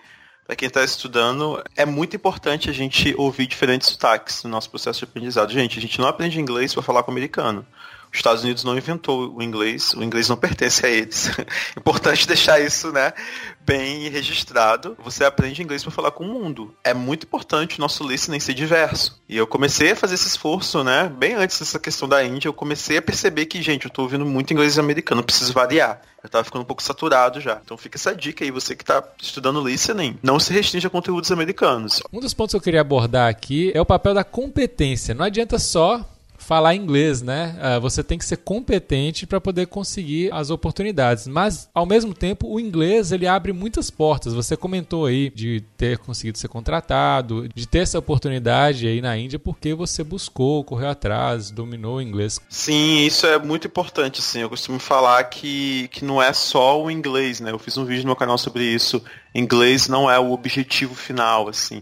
para 0.46 0.58
quem 0.58 0.68
está 0.68 0.84
estudando, 0.84 1.64
é 1.78 1.86
muito 1.86 2.18
importante 2.18 2.70
a 2.70 2.74
gente 2.74 3.16
ouvir 3.18 3.48
diferentes 3.48 3.88
sotaques 3.88 4.44
no 4.44 4.50
nosso 4.50 4.70
processo 4.70 5.00
de 5.00 5.06
aprendizado. 5.06 5.54
Gente, 5.54 5.80
a 5.80 5.82
gente 5.82 5.98
não 5.98 6.10
aprende 6.10 6.42
inglês 6.42 6.74
para 6.74 6.84
falar 6.84 7.04
com 7.04 7.12
o 7.12 7.14
americano. 7.14 7.66
Os 8.12 8.18
Estados 8.20 8.44
Unidos 8.44 8.64
não 8.64 8.78
inventou 8.78 9.34
o 9.36 9.42
inglês, 9.42 9.94
o 9.94 10.04
inglês 10.04 10.28
não 10.28 10.36
pertence 10.38 10.86
a 10.86 10.90
eles. 10.90 11.32
Importante 11.78 12.28
deixar 12.28 12.60
isso, 12.60 12.92
né, 12.92 13.14
bem 13.62 14.10
registrado. 14.10 14.98
Você 15.04 15.24
aprende 15.24 15.62
inglês 15.62 15.84
para 15.84 15.92
falar 15.92 16.12
com 16.12 16.26
o 16.26 16.28
mundo. 16.28 16.76
É 16.84 16.94
muito 16.94 17.26
importante 17.26 17.78
o 17.78 17.82
nosso 17.82 18.08
listening 18.08 18.40
ser 18.40 18.54
diverso. 18.54 19.20
E 19.30 19.38
eu 19.38 19.48
comecei 19.48 19.92
a 19.92 19.96
fazer 19.96 20.16
esse 20.16 20.28
esforço, 20.28 20.84
né, 20.84 21.10
bem 21.10 21.36
antes 21.36 21.58
dessa 21.60 21.80
questão 21.80 22.08
da 22.08 22.24
Índia, 22.24 22.50
eu 22.50 22.54
comecei 22.54 22.98
a 22.98 23.02
perceber 23.02 23.46
que, 23.46 23.62
gente, 23.62 23.86
eu 23.86 23.90
estou 23.90 24.04
ouvindo 24.04 24.26
muito 24.26 24.52
inglês 24.52 24.78
americano, 24.78 25.24
preciso 25.24 25.54
variar. 25.54 26.02
Eu 26.24 26.28
estava 26.28 26.44
ficando 26.44 26.62
um 26.62 26.66
pouco 26.66 26.84
saturado 26.84 27.42
já. 27.42 27.60
Então 27.64 27.76
fica 27.78 27.98
essa 27.98 28.14
dica 28.14 28.44
aí, 28.44 28.52
você 28.52 28.76
que 28.76 28.84
está 28.84 29.04
estudando 29.20 29.66
listening, 29.66 30.20
não 30.22 30.40
se 30.40 30.54
restringe 30.54 30.86
a 30.86 30.90
conteúdos 30.90 31.32
americanos. 31.32 32.02
Um 32.14 32.20
dos 32.20 32.34
pontos 32.34 32.52
que 32.52 32.58
eu 32.58 32.62
queria 32.62 32.82
abordar 32.82 33.28
aqui 33.28 33.72
é 33.74 33.82
o 33.82 33.86
papel 33.86 34.14
da 34.14 34.24
competência. 34.24 35.16
Não 35.16 35.26
adianta 35.26 35.58
só 35.58 36.06
falar 36.52 36.76
inglês, 36.76 37.22
né? 37.22 37.56
Uh, 37.78 37.80
você 37.80 38.04
tem 38.04 38.18
que 38.18 38.26
ser 38.26 38.36
competente 38.36 39.26
para 39.26 39.40
poder 39.40 39.68
conseguir 39.68 40.34
as 40.34 40.50
oportunidades. 40.50 41.26
Mas, 41.26 41.70
ao 41.74 41.86
mesmo 41.86 42.14
tempo, 42.14 42.46
o 42.46 42.60
inglês 42.60 43.14
ele 43.14 43.26
abre 43.26 43.54
muitas 43.54 43.90
portas. 43.90 44.34
Você 44.34 44.58
comentou 44.58 45.06
aí 45.06 45.30
de 45.30 45.64
ter 45.78 45.98
conseguido 46.00 46.38
ser 46.38 46.50
contratado, 46.50 47.48
de 47.56 47.66
ter 47.66 47.80
essa 47.80 47.98
oportunidade 47.98 48.86
aí 48.86 49.00
na 49.00 49.18
Índia 49.18 49.40
porque 49.40 49.74
você 49.74 50.04
buscou, 50.04 50.62
correu 50.66 50.90
atrás, 50.90 51.52
dominou 51.52 51.96
o 51.96 52.02
inglês. 52.02 52.38
Sim, 52.50 53.06
isso 53.06 53.26
é 53.26 53.40
muito 53.40 53.66
importante. 53.68 54.20
Assim. 54.20 54.42
Eu 54.42 54.50
costumo 54.50 54.78
falar 54.78 55.24
que, 55.24 55.88
que 55.88 56.04
não 56.04 56.22
é 56.22 56.34
só 56.34 56.84
o 56.84 56.92
inglês, 56.92 57.40
né? 57.40 57.52
Eu 57.52 57.60
fiz 57.60 57.78
um 57.78 57.86
vídeo 57.86 58.02
no 58.02 58.08
meu 58.08 58.16
canal 58.18 58.38
sobre 58.38 58.66
isso. 58.66 59.02
Inglês 59.34 59.88
não 59.88 60.12
é 60.12 60.20
o 60.20 60.34
objetivo 60.34 60.96
final, 60.96 61.48
assim. 61.48 61.82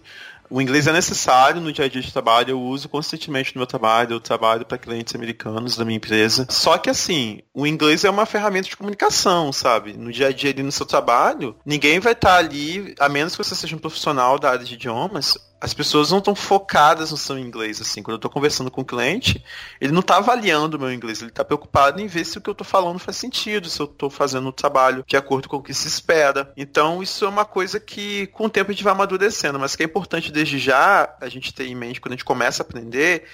O 0.49 0.61
inglês 0.61 0.87
é 0.87 0.91
necessário 0.91 1.61
no 1.61 1.71
dia 1.71 1.85
a 1.85 1.89
dia 1.89 2.01
de 2.01 2.11
trabalho, 2.11 2.51
eu 2.51 2.61
uso 2.61 2.89
constantemente 2.89 3.55
no 3.55 3.59
meu 3.59 3.67
trabalho, 3.67 4.13
eu 4.13 4.19
trabalho 4.19 4.65
para 4.65 4.77
clientes 4.77 5.13
americanos 5.13 5.77
da 5.77 5.85
minha 5.85 5.97
empresa. 5.97 6.47
Só 6.49 6.77
que 6.77 6.89
assim, 6.89 7.41
o 7.53 7.67
inglês 7.67 8.03
é 8.03 8.09
uma 8.09 8.25
ferramenta 8.25 8.67
de 8.67 8.75
comunicação, 8.75 9.53
sabe? 9.53 9.93
No 9.93 10.11
dia 10.11 10.27
a 10.27 10.33
dia 10.33 10.49
ali 10.49 10.63
no 10.63 10.71
seu 10.71 10.85
trabalho, 10.85 11.55
ninguém 11.63 11.99
vai 11.99 12.13
estar 12.13 12.29
tá 12.29 12.37
ali, 12.37 12.95
a 12.99 13.07
menos 13.07 13.35
que 13.35 13.43
você 13.43 13.55
seja 13.55 13.75
um 13.75 13.79
profissional 13.79 14.39
da 14.39 14.49
área 14.49 14.65
de 14.65 14.73
idiomas, 14.73 15.37
as 15.61 15.73
pessoas 15.73 16.11
não 16.11 16.19
estão 16.19 16.33
focadas 16.33 17.11
no 17.11 17.17
seu 17.17 17.37
inglês, 17.37 17.81
assim. 17.81 18.01
Quando 18.01 18.13
eu 18.13 18.17
estou 18.17 18.31
conversando 18.31 18.71
com 18.71 18.81
o 18.81 18.85
cliente, 18.85 19.43
ele 19.79 19.91
não 19.91 19.99
está 19.99 20.17
avaliando 20.17 20.77
o 20.77 20.79
meu 20.79 20.91
inglês, 20.91 21.21
ele 21.21 21.31
está 21.31 21.43
preocupado 21.43 21.99
em 22.01 22.07
ver 22.07 22.25
se 22.25 22.37
o 22.37 22.41
que 22.41 22.49
eu 22.49 22.53
estou 22.53 22.65
falando 22.65 22.99
faz 22.99 23.17
sentido, 23.17 23.69
se 23.69 23.79
eu 23.79 23.85
estou 23.85 24.09
fazendo 24.09 24.47
o 24.47 24.53
trabalho 24.53 25.03
de 25.05 25.17
acordo 25.17 25.49
com 25.49 25.57
o 25.57 25.63
que 25.63 25.73
se 25.73 25.87
espera. 25.87 26.53
Então, 26.55 27.03
isso 27.03 27.25
é 27.25 27.29
uma 27.29 27.45
coisa 27.45 27.79
que, 27.79 28.27
com 28.27 28.45
o 28.45 28.49
tempo, 28.49 28.71
a 28.71 28.73
gente 28.73 28.83
vai 28.83 28.93
amadurecendo, 28.93 29.59
mas 29.59 29.75
que 29.75 29.83
é 29.83 29.85
importante 29.85 30.31
desde 30.31 30.57
já 30.57 31.15
a 31.19 31.27
gente 31.27 31.53
ter 31.53 31.67
em 31.67 31.75
mente 31.75 31.99
quando 31.99 32.13
a 32.13 32.15
gente 32.15 32.25
começa 32.25 32.63
a 32.63 32.65
aprender 32.65 33.25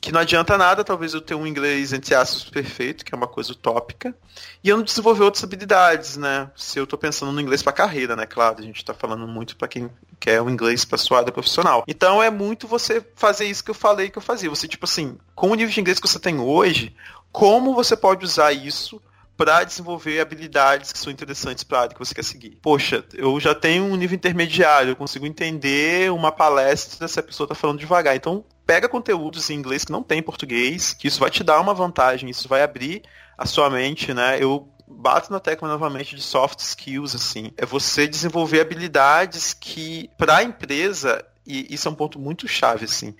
que 0.00 0.12
não 0.12 0.20
adianta 0.20 0.56
nada, 0.56 0.84
talvez 0.84 1.12
eu 1.12 1.20
ter 1.20 1.34
um 1.34 1.46
inglês 1.46 1.92
entre 1.92 2.14
aspas 2.14 2.44
perfeito, 2.44 3.04
que 3.04 3.14
é 3.14 3.16
uma 3.16 3.26
coisa 3.26 3.52
utópica, 3.52 4.14
e 4.62 4.68
eu 4.68 4.76
não 4.76 4.84
desenvolver 4.84 5.24
outras 5.24 5.42
habilidades, 5.42 6.16
né? 6.16 6.50
Se 6.56 6.78
eu 6.78 6.84
estou 6.84 6.98
pensando 6.98 7.32
no 7.32 7.40
inglês 7.40 7.62
para 7.62 7.72
carreira, 7.72 8.14
né? 8.14 8.26
Claro, 8.26 8.56
a 8.58 8.62
gente 8.62 8.76
está 8.76 8.94
falando 8.94 9.26
muito 9.26 9.56
para 9.56 9.68
quem 9.68 9.90
quer 10.20 10.40
o 10.40 10.48
inglês 10.48 10.84
para 10.84 10.98
sua 10.98 11.18
área 11.18 11.32
profissional. 11.32 11.84
Então 11.86 12.22
é 12.22 12.30
muito 12.30 12.68
você 12.68 13.04
fazer 13.14 13.46
isso 13.46 13.64
que 13.64 13.70
eu 13.70 13.74
falei 13.74 14.10
que 14.10 14.18
eu 14.18 14.22
fazia. 14.22 14.50
Você 14.50 14.68
tipo 14.68 14.84
assim, 14.84 15.18
com 15.34 15.50
o 15.50 15.54
nível 15.54 15.72
de 15.72 15.80
inglês 15.80 15.98
que 15.98 16.08
você 16.08 16.18
tem 16.18 16.38
hoje, 16.38 16.94
como 17.32 17.74
você 17.74 17.96
pode 17.96 18.24
usar 18.24 18.52
isso 18.52 19.00
para 19.38 19.62
desenvolver 19.62 20.18
habilidades 20.18 20.92
que 20.92 20.98
são 20.98 21.12
interessantes 21.12 21.62
para 21.62 21.78
a 21.78 21.80
área 21.82 21.94
que 21.94 21.98
você 21.98 22.12
quer 22.12 22.24
seguir. 22.24 22.58
Poxa, 22.60 23.04
eu 23.14 23.38
já 23.38 23.54
tenho 23.54 23.84
um 23.84 23.94
nível 23.94 24.16
intermediário, 24.16 24.90
eu 24.90 24.96
consigo 24.96 25.24
entender 25.24 26.10
uma 26.10 26.32
palestra 26.32 27.06
se 27.06 27.20
a 27.20 27.22
pessoa 27.22 27.44
está 27.44 27.54
falando 27.54 27.78
devagar. 27.78 28.16
Então, 28.16 28.44
pega 28.66 28.88
conteúdos 28.88 29.48
em 29.48 29.54
inglês 29.54 29.84
que 29.84 29.92
não 29.92 30.02
tem 30.02 30.18
em 30.18 30.24
português, 30.24 30.92
que 30.92 31.06
isso 31.06 31.20
vai 31.20 31.30
te 31.30 31.44
dar 31.44 31.60
uma 31.60 31.72
vantagem, 31.72 32.28
isso 32.28 32.48
vai 32.48 32.64
abrir 32.64 33.02
a 33.38 33.46
sua 33.46 33.70
mente, 33.70 34.12
né? 34.12 34.42
Eu 34.42 34.68
bato 34.88 35.30
na 35.30 35.38
tecla 35.38 35.68
novamente 35.68 36.16
de 36.16 36.22
soft 36.22 36.58
skills, 36.58 37.14
assim. 37.14 37.52
É 37.56 37.64
você 37.64 38.08
desenvolver 38.08 38.60
habilidades 38.60 39.54
que, 39.54 40.10
para 40.18 40.38
a 40.38 40.42
empresa, 40.42 41.24
e 41.46 41.72
isso 41.72 41.86
é 41.86 41.92
um 41.92 41.94
ponto 41.94 42.18
muito 42.18 42.48
chave, 42.48 42.86
assim. 42.86 43.14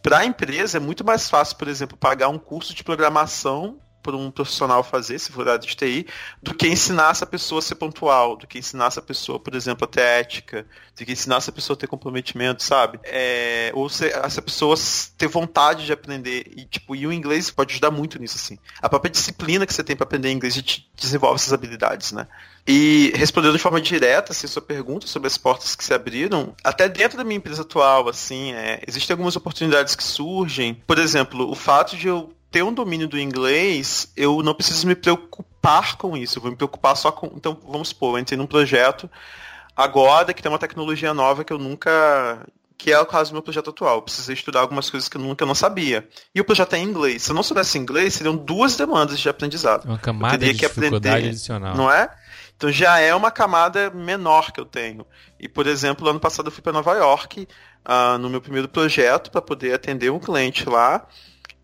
Para 0.00 0.18
a 0.18 0.24
empresa 0.24 0.76
é 0.76 0.80
muito 0.80 1.04
mais 1.04 1.28
fácil, 1.28 1.56
por 1.56 1.66
exemplo, 1.66 1.96
pagar 1.96 2.28
um 2.28 2.38
curso 2.38 2.72
de 2.72 2.84
programação 2.84 3.80
por 4.06 4.14
um 4.14 4.30
profissional 4.30 4.84
fazer, 4.84 5.18
se 5.18 5.32
for 5.32 5.58
de 5.58 5.74
TI, 5.74 6.06
do 6.40 6.54
que 6.54 6.68
ensinar 6.68 7.10
essa 7.10 7.26
pessoa 7.26 7.58
a 7.58 7.62
ser 7.62 7.74
pontual, 7.74 8.36
do 8.36 8.46
que 8.46 8.56
ensinar 8.56 8.86
essa 8.86 9.02
pessoa, 9.02 9.40
por 9.40 9.52
exemplo, 9.52 9.84
a 9.84 9.88
ter 9.88 10.00
ética, 10.00 10.64
do 10.96 11.04
que 11.04 11.10
ensinar 11.10 11.38
essa 11.38 11.50
pessoa 11.50 11.74
a 11.74 11.80
ter 11.80 11.88
comprometimento, 11.88 12.62
sabe? 12.62 13.00
É, 13.02 13.72
ou 13.74 13.88
se, 13.88 14.06
essa 14.06 14.40
pessoa 14.40 14.76
ter 15.18 15.26
vontade 15.26 15.84
de 15.84 15.92
aprender. 15.92 16.46
E, 16.56 16.64
tipo, 16.66 16.94
e 16.94 17.04
o 17.04 17.12
inglês 17.12 17.50
pode 17.50 17.72
ajudar 17.72 17.90
muito 17.90 18.16
nisso, 18.20 18.36
assim. 18.36 18.56
A 18.80 18.88
própria 18.88 19.10
disciplina 19.10 19.66
que 19.66 19.74
você 19.74 19.82
tem 19.82 19.96
para 19.96 20.04
aprender 20.04 20.30
inglês 20.30 20.54
te 20.54 20.88
desenvolve 20.94 21.34
essas 21.34 21.52
habilidades, 21.52 22.12
né? 22.12 22.28
E 22.64 23.12
respondendo 23.16 23.54
de 23.54 23.58
forma 23.58 23.80
direta, 23.80 24.30
assim, 24.30 24.46
sua 24.46 24.62
pergunta 24.62 25.08
sobre 25.08 25.26
as 25.26 25.36
portas 25.36 25.74
que 25.74 25.84
se 25.84 25.92
abriram, 25.92 26.54
até 26.62 26.88
dentro 26.88 27.18
da 27.18 27.24
minha 27.24 27.38
empresa 27.38 27.62
atual, 27.62 28.08
assim, 28.08 28.52
é, 28.52 28.82
existem 28.86 29.14
algumas 29.14 29.34
oportunidades 29.34 29.96
que 29.96 30.04
surgem. 30.04 30.80
Por 30.86 30.98
exemplo, 30.98 31.50
o 31.50 31.56
fato 31.56 31.96
de 31.96 32.06
eu 32.06 32.35
ter 32.56 32.62
um 32.62 32.72
domínio 32.72 33.06
do 33.06 33.18
inglês, 33.18 34.10
eu 34.16 34.42
não 34.42 34.54
preciso 34.54 34.86
me 34.86 34.94
preocupar 34.94 35.98
com 35.98 36.16
isso. 36.16 36.38
Eu 36.38 36.42
vou 36.42 36.50
me 36.50 36.56
preocupar 36.56 36.96
só 36.96 37.12
com. 37.12 37.26
Então, 37.36 37.58
vamos 37.68 37.88
supor, 37.88 38.14
eu 38.14 38.22
entrei 38.22 38.38
num 38.38 38.46
projeto 38.46 39.10
agora 39.76 40.32
que 40.32 40.42
tem 40.42 40.50
uma 40.50 40.58
tecnologia 40.58 41.12
nova 41.12 41.44
que 41.44 41.52
eu 41.52 41.58
nunca. 41.58 42.46
Que 42.78 42.92
é 42.92 42.98
o 42.98 43.04
caso 43.04 43.30
do 43.30 43.34
meu 43.34 43.42
projeto 43.42 43.70
atual. 43.70 43.96
Eu 43.96 44.02
precisei 44.02 44.34
estudar 44.34 44.60
algumas 44.60 44.88
coisas 44.88 45.06
que 45.06 45.18
eu 45.18 45.20
nunca 45.20 45.44
não 45.44 45.54
sabia. 45.54 46.08
E 46.34 46.40
o 46.40 46.44
projeto 46.44 46.74
é 46.74 46.78
em 46.78 46.84
inglês. 46.84 47.22
Se 47.22 47.30
eu 47.30 47.34
não 47.34 47.42
soubesse 47.42 47.78
inglês, 47.78 48.14
seriam 48.14 48.36
duas 48.36 48.74
demandas 48.76 49.18
de 49.18 49.28
aprendizado. 49.28 49.84
Uma 49.84 49.98
camada 49.98 50.38
de 50.38 50.52
dificuldade 50.52 51.08
aprender, 51.08 51.28
adicional. 51.28 51.76
Não 51.76 51.90
é? 51.90 52.10
Então 52.56 52.72
já 52.72 52.98
é 52.98 53.14
uma 53.14 53.30
camada 53.30 53.90
menor 53.90 54.50
que 54.52 54.60
eu 54.60 54.64
tenho. 54.64 55.06
E, 55.38 55.46
por 55.46 55.66
exemplo, 55.66 56.08
ano 56.08 56.20
passado 56.20 56.46
eu 56.46 56.52
fui 56.52 56.62
para 56.62 56.72
Nova 56.72 56.94
York 56.94 57.46
uh, 57.86 58.18
no 58.18 58.30
meu 58.30 58.40
primeiro 58.40 58.68
projeto 58.68 59.30
para 59.30 59.42
poder 59.42 59.74
atender 59.74 60.10
um 60.10 60.18
cliente 60.18 60.66
lá. 60.68 61.06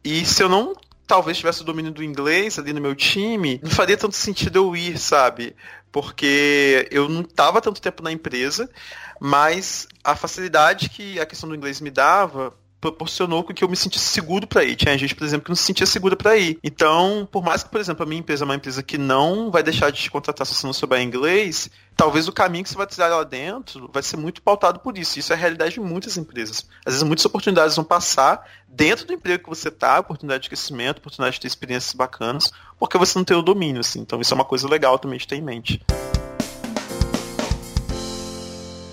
E 0.04 0.25
se 0.25 0.42
eu 0.42 0.49
não 0.49 0.75
talvez 1.06 1.37
tivesse 1.37 1.62
o 1.62 1.64
domínio 1.64 1.92
do 1.92 2.02
inglês 2.02 2.59
ali 2.59 2.73
no 2.73 2.80
meu 2.80 2.94
time, 2.94 3.61
não 3.62 3.71
faria 3.71 3.97
tanto 3.97 4.16
sentido 4.16 4.56
eu 4.56 4.76
ir, 4.76 4.99
sabe? 4.99 5.54
Porque 5.90 6.88
eu 6.90 7.09
não 7.09 7.21
estava 7.21 7.61
tanto 7.61 7.82
tempo 7.82 8.02
na 8.02 8.11
empresa, 8.11 8.68
mas 9.21 9.87
a 10.02 10.16
facilidade 10.16 10.88
que 10.88 11.21
a 11.21 11.26
questão 11.26 11.49
do 11.49 11.54
inglês 11.54 11.80
me 11.80 11.90
dava 11.90 12.54
proporcionou 12.82 13.45
que 13.45 13.62
eu 13.62 13.68
me 13.68 13.76
sentisse 13.76 14.06
seguro 14.06 14.45
para 14.45 14.64
ir. 14.64 14.75
Tinha 14.75 14.99
gente, 14.99 15.14
por 15.14 15.25
exemplo, 15.25 15.45
que 15.45 15.50
não 15.50 15.56
se 15.56 15.62
sentia 15.62 15.86
segura 15.86 16.16
para 16.16 16.36
ir. 16.36 16.58
Então, 16.64 17.26
por 17.30 17.42
mais 17.42 17.62
que, 17.62 17.71
por 17.71 17.80
exemplo, 17.80 18.02
a 18.02 18.06
minha 18.06 18.18
empresa 18.18 18.42
é 18.42 18.47
uma 18.47 18.56
empresa 18.56 18.82
que 18.82 18.99
não 18.99 19.52
vai 19.52 19.62
deixar 19.62 19.92
de 19.92 20.02
te 20.02 20.10
contratar 20.10 20.45
se 20.45 20.52
você 20.52 20.66
não 20.66 20.73
souber 20.73 21.00
inglês, 21.00 21.71
talvez 21.97 22.26
o 22.26 22.32
caminho 22.32 22.64
que 22.64 22.71
você 22.71 22.76
vai 22.76 22.88
trilhar 22.88 23.10
lá 23.10 23.23
dentro 23.23 23.88
vai 23.92 24.02
ser 24.02 24.16
muito 24.16 24.42
pautado 24.42 24.80
por 24.80 24.99
isso. 24.99 25.16
Isso 25.16 25.32
é 25.32 25.36
a 25.36 25.38
realidade 25.38 25.75
de 25.75 25.80
muitas 25.80 26.16
empresas. 26.16 26.66
Às 26.84 26.95
vezes, 26.95 27.06
muitas 27.06 27.25
oportunidades 27.25 27.76
vão 27.76 27.84
passar 27.84 28.45
dentro 28.66 29.06
do 29.06 29.12
emprego 29.12 29.45
que 29.45 29.49
você 29.49 29.68
está, 29.68 30.00
oportunidade 30.00 30.42
de 30.42 30.49
crescimento, 30.49 30.99
oportunidade 30.99 31.36
de 31.36 31.40
ter 31.42 31.47
experiências 31.47 31.95
bacanas, 31.95 32.52
porque 32.80 32.99
você 32.99 33.16
não 33.16 33.25
tem 33.25 33.36
o 33.36 33.42
domínio, 33.42 33.80
assim. 33.80 34.00
Então, 34.00 34.21
isso 34.21 34.34
é 34.34 34.36
uma 34.36 34.45
coisa 34.45 34.68
legal 34.68 34.99
também 34.99 35.21
de 35.21 35.28
ter 35.28 35.36
em 35.36 35.42
mente. 35.42 35.80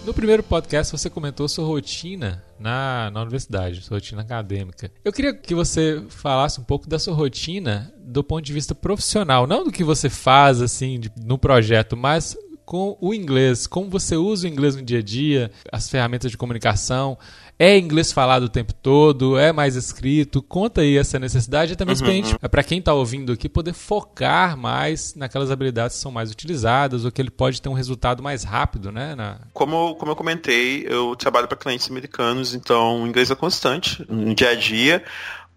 No 0.10 0.14
primeiro 0.16 0.42
podcast 0.42 0.92
você 0.92 1.08
comentou 1.08 1.48
sua 1.48 1.68
rotina 1.68 2.44
na, 2.60 3.12
na 3.12 3.22
universidade, 3.22 3.84
sua 3.84 3.98
rotina 3.98 4.24
acadêmica. 4.24 4.92
Eu 5.06 5.14
queria 5.14 5.36
que 5.36 5.54
você 5.54 6.04
falasse 6.10 6.60
um 6.60 6.64
pouco 6.64 6.90
da 6.90 6.98
sua 6.98 7.14
rotina 7.14 7.94
do 7.96 8.24
ponto 8.24 8.44
de 8.44 8.52
vista 8.52 8.74
profissional, 8.74 9.46
não 9.46 9.64
do 9.64 9.72
que 9.72 9.84
você 9.84 10.10
faz 10.10 10.64
assim 10.64 11.00
de, 11.00 11.12
no 11.24 11.38
projeto, 11.38 11.96
mas 11.96 12.36
com 12.66 12.98
o 13.00 13.14
inglês, 13.14 13.68
como 13.68 13.88
você 13.88 14.16
usa 14.16 14.48
o 14.48 14.50
inglês 14.50 14.76
no 14.76 14.82
dia 14.82 14.98
a 14.98 15.04
dia, 15.04 15.52
as 15.72 15.88
ferramentas 15.88 16.32
de 16.32 16.38
comunicação. 16.38 17.16
É 17.62 17.78
inglês 17.78 18.14
falado 18.14 18.44
o 18.44 18.50
tempo 18.50 18.74
todo? 18.74 19.38
É 19.38 19.52
mais 19.52 19.76
escrito? 19.76 20.42
Conta 20.42 20.80
aí 20.80 20.98
essa 20.98 21.20
necessidade, 21.20 21.76
também 21.76 21.94
uhum. 22.24 22.38
para 22.50 22.64
quem 22.64 22.80
está 22.80 22.94
ouvindo 22.94 23.34
aqui, 23.34 23.50
poder 23.50 23.74
focar 23.74 24.56
mais 24.56 25.14
naquelas 25.14 25.52
habilidades 25.52 25.98
que 25.98 26.02
são 26.02 26.10
mais 26.10 26.32
utilizadas 26.32 27.04
ou 27.04 27.12
que 27.12 27.22
ele 27.22 27.30
pode 27.30 27.62
ter 27.62 27.68
um 27.68 27.74
resultado 27.74 28.24
mais 28.24 28.46
rápido, 28.46 28.94
né? 28.94 29.14
Na... 29.14 29.42
Como, 29.52 29.94
como 29.96 30.14
eu 30.14 30.16
comentei, 30.16 30.86
eu 30.88 31.14
trabalho 31.18 31.50
para 31.50 31.58
clientes 31.58 31.92
americanos, 31.92 32.54
então 32.54 33.04
o 33.04 33.08
inglês 33.08 33.30
é 33.30 33.36
constante 33.36 34.06
no 34.10 34.34
dia 34.34 34.52
a 34.52 34.56
dia. 34.56 35.04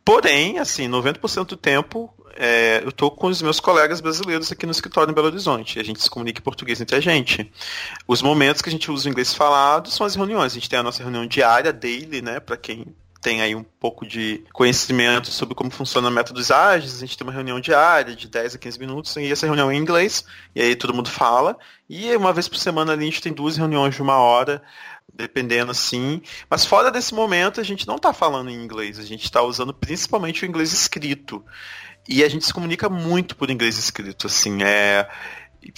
Porém, 0.04 0.58
assim, 0.58 0.88
90% 0.88 1.46
do 1.46 1.56
tempo 1.56 2.12
é, 2.36 2.80
eu 2.82 2.88
estou 2.88 3.10
com 3.10 3.26
os 3.26 3.40
meus 3.42 3.60
colegas 3.60 4.00
brasileiros 4.00 4.50
aqui 4.50 4.66
no 4.66 4.72
escritório 4.72 5.10
em 5.10 5.14
Belo 5.14 5.28
Horizonte. 5.28 5.78
A 5.78 5.84
gente 5.84 6.02
se 6.02 6.10
comunica 6.10 6.40
em 6.40 6.42
português 6.42 6.80
entre 6.80 6.96
a 6.96 7.00
gente. 7.00 7.50
Os 8.06 8.22
momentos 8.22 8.62
que 8.62 8.68
a 8.68 8.72
gente 8.72 8.90
usa 8.90 9.08
o 9.08 9.10
inglês 9.10 9.34
falado 9.34 9.90
são 9.90 10.06
as 10.06 10.14
reuniões. 10.14 10.52
A 10.52 10.54
gente 10.54 10.68
tem 10.68 10.78
a 10.78 10.82
nossa 10.82 11.02
reunião 11.02 11.26
diária, 11.26 11.72
daily, 11.72 12.22
né? 12.22 12.40
Para 12.40 12.56
quem 12.56 12.86
tem 13.22 13.40
aí 13.40 13.54
um 13.54 13.62
pouco 13.62 14.04
de 14.04 14.44
conhecimento 14.52 15.30
sobre 15.30 15.54
como 15.54 15.70
funciona 15.70 16.10
métodos 16.10 16.50
ágeis, 16.50 16.96
a 16.96 17.00
gente 17.06 17.16
tem 17.16 17.24
uma 17.24 17.32
reunião 17.32 17.60
diária 17.60 18.16
de 18.16 18.26
10 18.28 18.56
a 18.56 18.58
15 18.58 18.80
minutos, 18.80 19.16
e 19.16 19.30
essa 19.30 19.46
reunião 19.46 19.70
é 19.70 19.74
em 19.74 19.78
inglês, 19.78 20.24
e 20.56 20.60
aí 20.60 20.74
todo 20.74 20.92
mundo 20.92 21.08
fala. 21.08 21.56
E 21.88 22.14
uma 22.16 22.32
vez 22.32 22.48
por 22.48 22.58
semana 22.58 22.94
a 22.94 23.00
gente 23.00 23.22
tem 23.22 23.32
duas 23.32 23.56
reuniões 23.56 23.94
de 23.94 24.02
uma 24.02 24.16
hora, 24.16 24.60
dependendo 25.14 25.70
assim. 25.70 26.20
Mas 26.50 26.64
fora 26.64 26.90
desse 26.90 27.14
momento, 27.14 27.60
a 27.60 27.64
gente 27.64 27.86
não 27.86 27.94
está 27.94 28.12
falando 28.12 28.50
em 28.50 28.60
inglês, 28.60 28.98
a 28.98 29.04
gente 29.04 29.22
está 29.22 29.40
usando 29.40 29.72
principalmente 29.72 30.44
o 30.44 30.48
inglês 30.48 30.72
escrito. 30.72 31.44
E 32.08 32.24
a 32.24 32.28
gente 32.28 32.44
se 32.44 32.52
comunica 32.52 32.88
muito 32.88 33.36
por 33.36 33.50
inglês 33.50 33.78
escrito, 33.78 34.26
assim, 34.26 34.62
é 34.62 35.08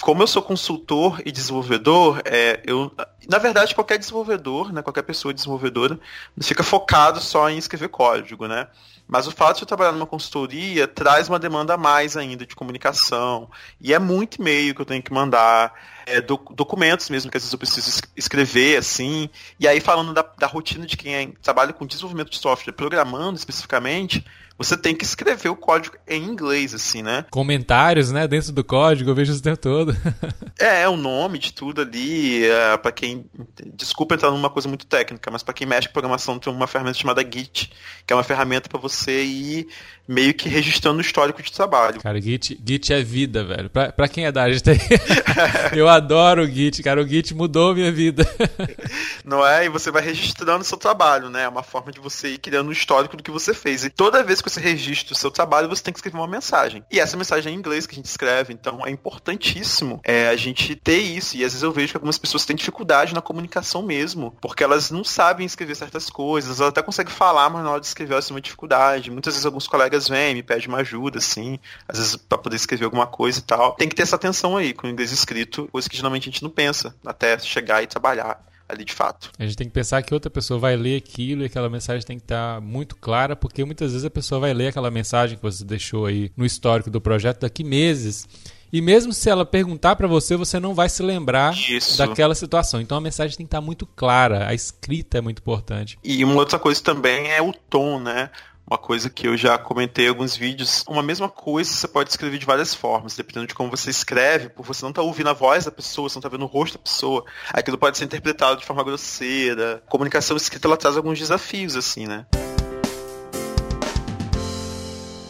como 0.00 0.22
eu 0.22 0.26
sou 0.26 0.42
consultor 0.42 1.20
e 1.26 1.30
desenvolvedor, 1.30 2.22
é, 2.24 2.62
eu, 2.64 2.90
na 3.28 3.38
verdade, 3.38 3.74
qualquer 3.74 3.98
desenvolvedor, 3.98 4.72
né, 4.72 4.80
qualquer 4.80 5.02
pessoa 5.02 5.34
desenvolvedora, 5.34 5.98
fica 6.40 6.62
focado 6.62 7.20
só 7.20 7.50
em 7.50 7.58
escrever 7.58 7.88
código, 7.88 8.46
né? 8.46 8.68
Mas 9.06 9.26
o 9.26 9.30
fato 9.30 9.56
de 9.56 9.62
eu 9.62 9.66
trabalhar 9.66 9.92
numa 9.92 10.06
consultoria 10.06 10.88
traz 10.88 11.28
uma 11.28 11.38
demanda 11.38 11.74
a 11.74 11.76
mais 11.76 12.16
ainda 12.16 12.46
de 12.46 12.56
comunicação. 12.56 13.50
E 13.80 13.92
é 13.92 13.98
muito 13.98 14.40
e-mail 14.40 14.74
que 14.74 14.80
eu 14.80 14.86
tenho 14.86 15.02
que 15.02 15.12
mandar, 15.12 15.74
é, 16.06 16.20
documentos 16.20 17.10
mesmo 17.10 17.30
que 17.30 17.36
às 17.36 17.42
vezes 17.42 17.52
eu 17.52 17.58
preciso 17.58 18.00
escrever, 18.16 18.78
assim. 18.78 19.28
E 19.60 19.68
aí, 19.68 19.80
falando 19.80 20.14
da, 20.14 20.22
da 20.38 20.46
rotina 20.46 20.86
de 20.86 20.96
quem 20.96 21.14
é, 21.14 21.28
trabalha 21.42 21.72
com 21.72 21.86
desenvolvimento 21.86 22.30
de 22.30 22.38
software, 22.38 22.72
programando 22.72 23.36
especificamente, 23.36 24.24
você 24.56 24.76
tem 24.76 24.94
que 24.94 25.04
escrever 25.04 25.48
o 25.48 25.56
código 25.56 25.96
em 26.06 26.22
inglês, 26.22 26.74
assim, 26.74 27.02
né? 27.02 27.26
Comentários, 27.30 28.12
né, 28.12 28.28
dentro 28.28 28.52
do 28.52 28.62
código, 28.62 29.10
eu 29.10 29.14
vejo 29.14 29.32
isso 29.32 29.40
o 29.40 29.44
tempo 29.44 29.58
todo. 29.58 29.96
é, 30.58 30.82
é 30.82 30.88
o 30.88 30.96
nome 30.96 31.38
de 31.38 31.52
tudo 31.52 31.80
ali, 31.80 32.44
é, 32.44 32.76
para 32.76 32.92
quem, 32.92 33.26
desculpa 33.74 34.14
entrar 34.14 34.30
numa 34.30 34.50
coisa 34.50 34.68
muito 34.68 34.86
técnica, 34.86 35.30
mas 35.30 35.42
para 35.42 35.54
quem 35.54 35.66
mexe 35.66 35.88
com 35.88 35.94
programação 35.94 36.38
tem 36.38 36.52
uma 36.52 36.68
ferramenta 36.68 36.98
chamada 36.98 37.22
Git, 37.22 37.72
que 38.06 38.12
é 38.12 38.16
uma 38.16 38.22
ferramenta 38.22 38.68
para 38.68 38.78
você 38.78 38.93
ir 39.10 39.66
meio 40.06 40.34
que 40.34 40.48
registrando 40.48 40.98
o 40.98 41.00
histórico 41.00 41.42
de 41.42 41.50
trabalho. 41.50 42.00
Cara, 42.00 42.20
Git, 42.20 42.60
Git 42.64 42.92
é 42.92 43.02
vida, 43.02 43.44
velho. 43.44 43.70
Pra, 43.70 43.90
pra 43.90 44.08
quem 44.08 44.26
é 44.26 44.32
da 44.32 44.42
área 44.42 44.54
de 44.54 44.62
eu 45.74 45.88
adoro 45.88 46.42
o 46.42 46.46
Git, 46.46 46.82
cara. 46.82 47.02
O 47.02 47.06
Git 47.06 47.34
mudou 47.34 47.74
minha 47.74 47.90
vida. 47.90 48.28
Não 49.24 49.46
é? 49.46 49.64
E 49.64 49.68
você 49.68 49.90
vai 49.90 50.02
registrando 50.02 50.60
o 50.60 50.64
seu 50.64 50.76
trabalho, 50.76 51.30
né? 51.30 51.44
É 51.44 51.48
uma 51.48 51.62
forma 51.62 51.90
de 51.90 52.00
você 52.00 52.34
ir 52.34 52.38
criando 52.38 52.68
o 52.68 52.72
histórico 52.72 53.16
do 53.16 53.22
que 53.22 53.30
você 53.30 53.54
fez. 53.54 53.84
E 53.84 53.90
toda 53.90 54.22
vez 54.22 54.40
que 54.40 54.50
você 54.50 54.60
registra 54.60 55.14
o 55.14 55.16
seu 55.16 55.30
trabalho, 55.30 55.68
você 55.68 55.82
tem 55.82 55.92
que 55.92 55.98
escrever 55.98 56.18
uma 56.18 56.28
mensagem. 56.28 56.84
E 56.90 57.00
essa 57.00 57.16
mensagem 57.16 57.52
é 57.52 57.54
em 57.54 57.58
inglês 57.58 57.86
que 57.86 57.94
a 57.94 57.96
gente 57.96 58.06
escreve, 58.06 58.52
então 58.52 58.86
é 58.86 58.90
importantíssimo 58.90 60.00
é, 60.04 60.28
a 60.28 60.36
gente 60.36 60.76
ter 60.76 60.98
isso. 60.98 61.36
E 61.36 61.44
às 61.44 61.52
vezes 61.52 61.62
eu 61.62 61.72
vejo 61.72 61.92
que 61.92 61.96
algumas 61.96 62.18
pessoas 62.18 62.44
têm 62.44 62.56
dificuldade 62.56 63.14
na 63.14 63.22
comunicação 63.22 63.82
mesmo, 63.82 64.36
porque 64.40 64.62
elas 64.62 64.90
não 64.90 65.02
sabem 65.02 65.46
escrever 65.46 65.74
certas 65.74 66.10
coisas, 66.10 66.60
elas 66.60 66.70
até 66.70 66.82
conseguem 66.82 67.12
falar, 67.12 67.48
mas 67.48 67.64
na 67.64 67.70
hora 67.70 67.80
de 67.80 67.86
escrever 67.86 68.12
elas 68.12 68.26
têm 68.26 68.34
uma 68.34 68.40
dificuldade. 68.40 68.74
Muitas 69.10 69.34
vezes 69.34 69.46
alguns 69.46 69.66
colegas 69.66 70.08
vêm, 70.08 70.34
me 70.34 70.42
pedem 70.42 70.68
uma 70.68 70.78
ajuda, 70.78 71.18
assim, 71.18 71.58
às 71.88 71.98
vezes 71.98 72.16
para 72.16 72.38
poder 72.38 72.56
escrever 72.56 72.84
alguma 72.84 73.06
coisa 73.06 73.38
e 73.38 73.42
tal. 73.42 73.72
Tem 73.72 73.88
que 73.88 73.94
ter 73.94 74.02
essa 74.02 74.16
atenção 74.16 74.56
aí 74.56 74.72
com 74.72 74.86
o 74.86 74.90
inglês 74.90 75.12
escrito, 75.12 75.68
coisa 75.72 75.88
que 75.88 75.96
geralmente 75.96 76.28
a 76.28 76.32
gente 76.32 76.42
não 76.42 76.50
pensa, 76.50 76.94
até 77.04 77.38
chegar 77.38 77.82
e 77.82 77.86
trabalhar 77.86 78.40
ali 78.68 78.84
de 78.84 78.92
fato. 78.92 79.30
A 79.38 79.44
gente 79.44 79.56
tem 79.56 79.66
que 79.66 79.72
pensar 79.72 80.02
que 80.02 80.14
outra 80.14 80.30
pessoa 80.30 80.58
vai 80.58 80.76
ler 80.76 80.96
aquilo 80.96 81.42
e 81.42 81.46
aquela 81.46 81.68
mensagem 81.68 82.06
tem 82.06 82.18
que 82.18 82.24
estar 82.24 82.60
muito 82.60 82.96
clara, 82.96 83.36
porque 83.36 83.64
muitas 83.64 83.92
vezes 83.92 84.04
a 84.04 84.10
pessoa 84.10 84.40
vai 84.40 84.54
ler 84.54 84.68
aquela 84.68 84.90
mensagem 84.90 85.36
que 85.36 85.42
você 85.42 85.64
deixou 85.64 86.06
aí 86.06 86.30
no 86.36 86.44
histórico 86.44 86.90
do 86.90 87.00
projeto 87.00 87.40
daqui 87.40 87.62
meses. 87.62 88.26
E 88.72 88.80
mesmo 88.80 89.12
se 89.12 89.30
ela 89.30 89.46
perguntar 89.46 89.94
para 89.94 90.08
você, 90.08 90.36
você 90.36 90.58
não 90.58 90.74
vai 90.74 90.88
se 90.88 91.00
lembrar 91.00 91.56
Isso. 91.56 91.96
daquela 91.96 92.34
situação. 92.34 92.80
Então 92.80 92.98
a 92.98 93.00
mensagem 93.00 93.36
tem 93.36 93.46
que 93.46 93.48
estar 93.48 93.60
muito 93.60 93.86
clara, 93.86 94.48
a 94.48 94.54
escrita 94.54 95.18
é 95.18 95.20
muito 95.20 95.38
importante. 95.38 95.96
E 96.02 96.24
uma 96.24 96.34
outra 96.34 96.58
coisa 96.58 96.82
também 96.82 97.30
é 97.30 97.40
o 97.40 97.52
tom, 97.52 98.00
né? 98.00 98.30
Uma 98.66 98.78
coisa 98.78 99.10
que 99.10 99.28
eu 99.28 99.36
já 99.36 99.58
comentei 99.58 100.06
em 100.06 100.08
alguns 100.08 100.34
vídeos. 100.34 100.84
Uma 100.88 101.02
mesma 101.02 101.28
coisa 101.28 101.70
você 101.70 101.86
pode 101.86 102.08
escrever 102.08 102.38
de 102.38 102.46
várias 102.46 102.74
formas, 102.74 103.14
dependendo 103.14 103.46
de 103.46 103.54
como 103.54 103.70
você 103.70 103.90
escreve, 103.90 104.48
por 104.48 104.64
você 104.64 104.82
não 104.84 104.92
tá 104.92 105.02
ouvindo 105.02 105.28
a 105.28 105.34
voz 105.34 105.66
da 105.66 105.70
pessoa, 105.70 106.08
você 106.08 106.16
não 106.16 106.20
está 106.20 106.30
vendo 106.30 106.44
o 106.44 106.48
rosto 106.48 106.78
da 106.78 106.82
pessoa. 106.82 107.24
Aquilo 107.50 107.76
pode 107.76 107.98
ser 107.98 108.04
interpretado 108.04 108.58
de 108.58 108.64
forma 108.64 108.82
grosseira. 108.82 109.82
A 109.86 109.90
comunicação 109.90 110.34
escrita 110.34 110.66
ela 110.66 110.78
traz 110.78 110.96
alguns 110.96 111.18
desafios, 111.18 111.76
assim, 111.76 112.06
né? 112.06 112.24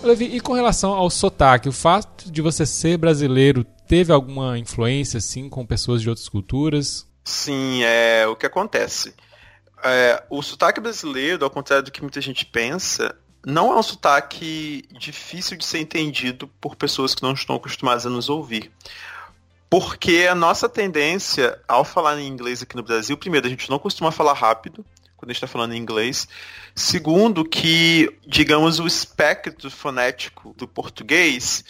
Levi, 0.05 0.27
e 0.27 0.41
com 0.41 0.53
relação 0.53 0.93
ao 0.93 1.11
sotaque, 1.11 1.69
o 1.69 1.73
fato 1.73 2.31
de 2.31 2.41
você 2.41 2.65
ser 2.65 2.99
brasileiro 2.99 3.65
teve 3.89 4.13
alguma 4.13 4.57
influência, 4.59 5.19
assim, 5.19 5.49
com 5.49 5.67
pessoas 5.67 6.03
de 6.03 6.09
outras 6.09 6.29
culturas? 6.29 7.09
Sim, 7.25 7.83
é 7.83 8.27
o 8.29 8.37
que 8.37 8.47
acontece. 8.47 9.15
É, 9.83 10.23
o 10.31 10.41
sotaque 10.43 10.81
brasileiro, 10.81 11.45
ao 11.45 11.51
contrário 11.51 11.85
do 11.85 11.91
que 11.91 12.01
muita 12.01 12.21
gente 12.21 12.47
pensa, 12.47 13.15
não 13.47 13.73
é 13.73 13.79
um 13.79 13.83
sotaque 13.83 14.85
difícil 14.93 15.57
de 15.57 15.65
ser 15.65 15.79
entendido 15.79 16.49
por 16.61 16.77
pessoas 16.77 17.15
que 17.15 17.23
não 17.23 17.33
estão 17.33 17.57
acostumadas 17.57 18.07
a 18.07 18.11
nos 18.11 18.29
ouvir. 18.29 18.71
Porque 19.69 20.27
a 20.31 20.35
nossa 20.35 20.69
tendência 20.69 21.59
ao 21.67 21.85
falar 21.85 22.19
em 22.19 22.29
inglês 22.29 22.63
aqui 22.63 22.77
no 22.77 22.83
Brasil, 22.83 23.17
primeiro, 23.17 23.47
a 23.47 23.51
gente 23.51 23.69
não 23.69 23.79
costuma 23.79 24.13
falar 24.13 24.35
rápido 24.35 24.85
quando 25.17 25.31
a 25.31 25.33
gente 25.33 25.43
está 25.43 25.47
falando 25.47 25.75
em 25.75 25.79
inglês. 25.79 26.29
Segundo, 26.75 27.45
que, 27.45 28.17
digamos, 28.27 28.79
o 28.79 28.87
espectro 28.87 29.71
fonético 29.71 30.55
do 30.57 30.69
português 30.69 31.65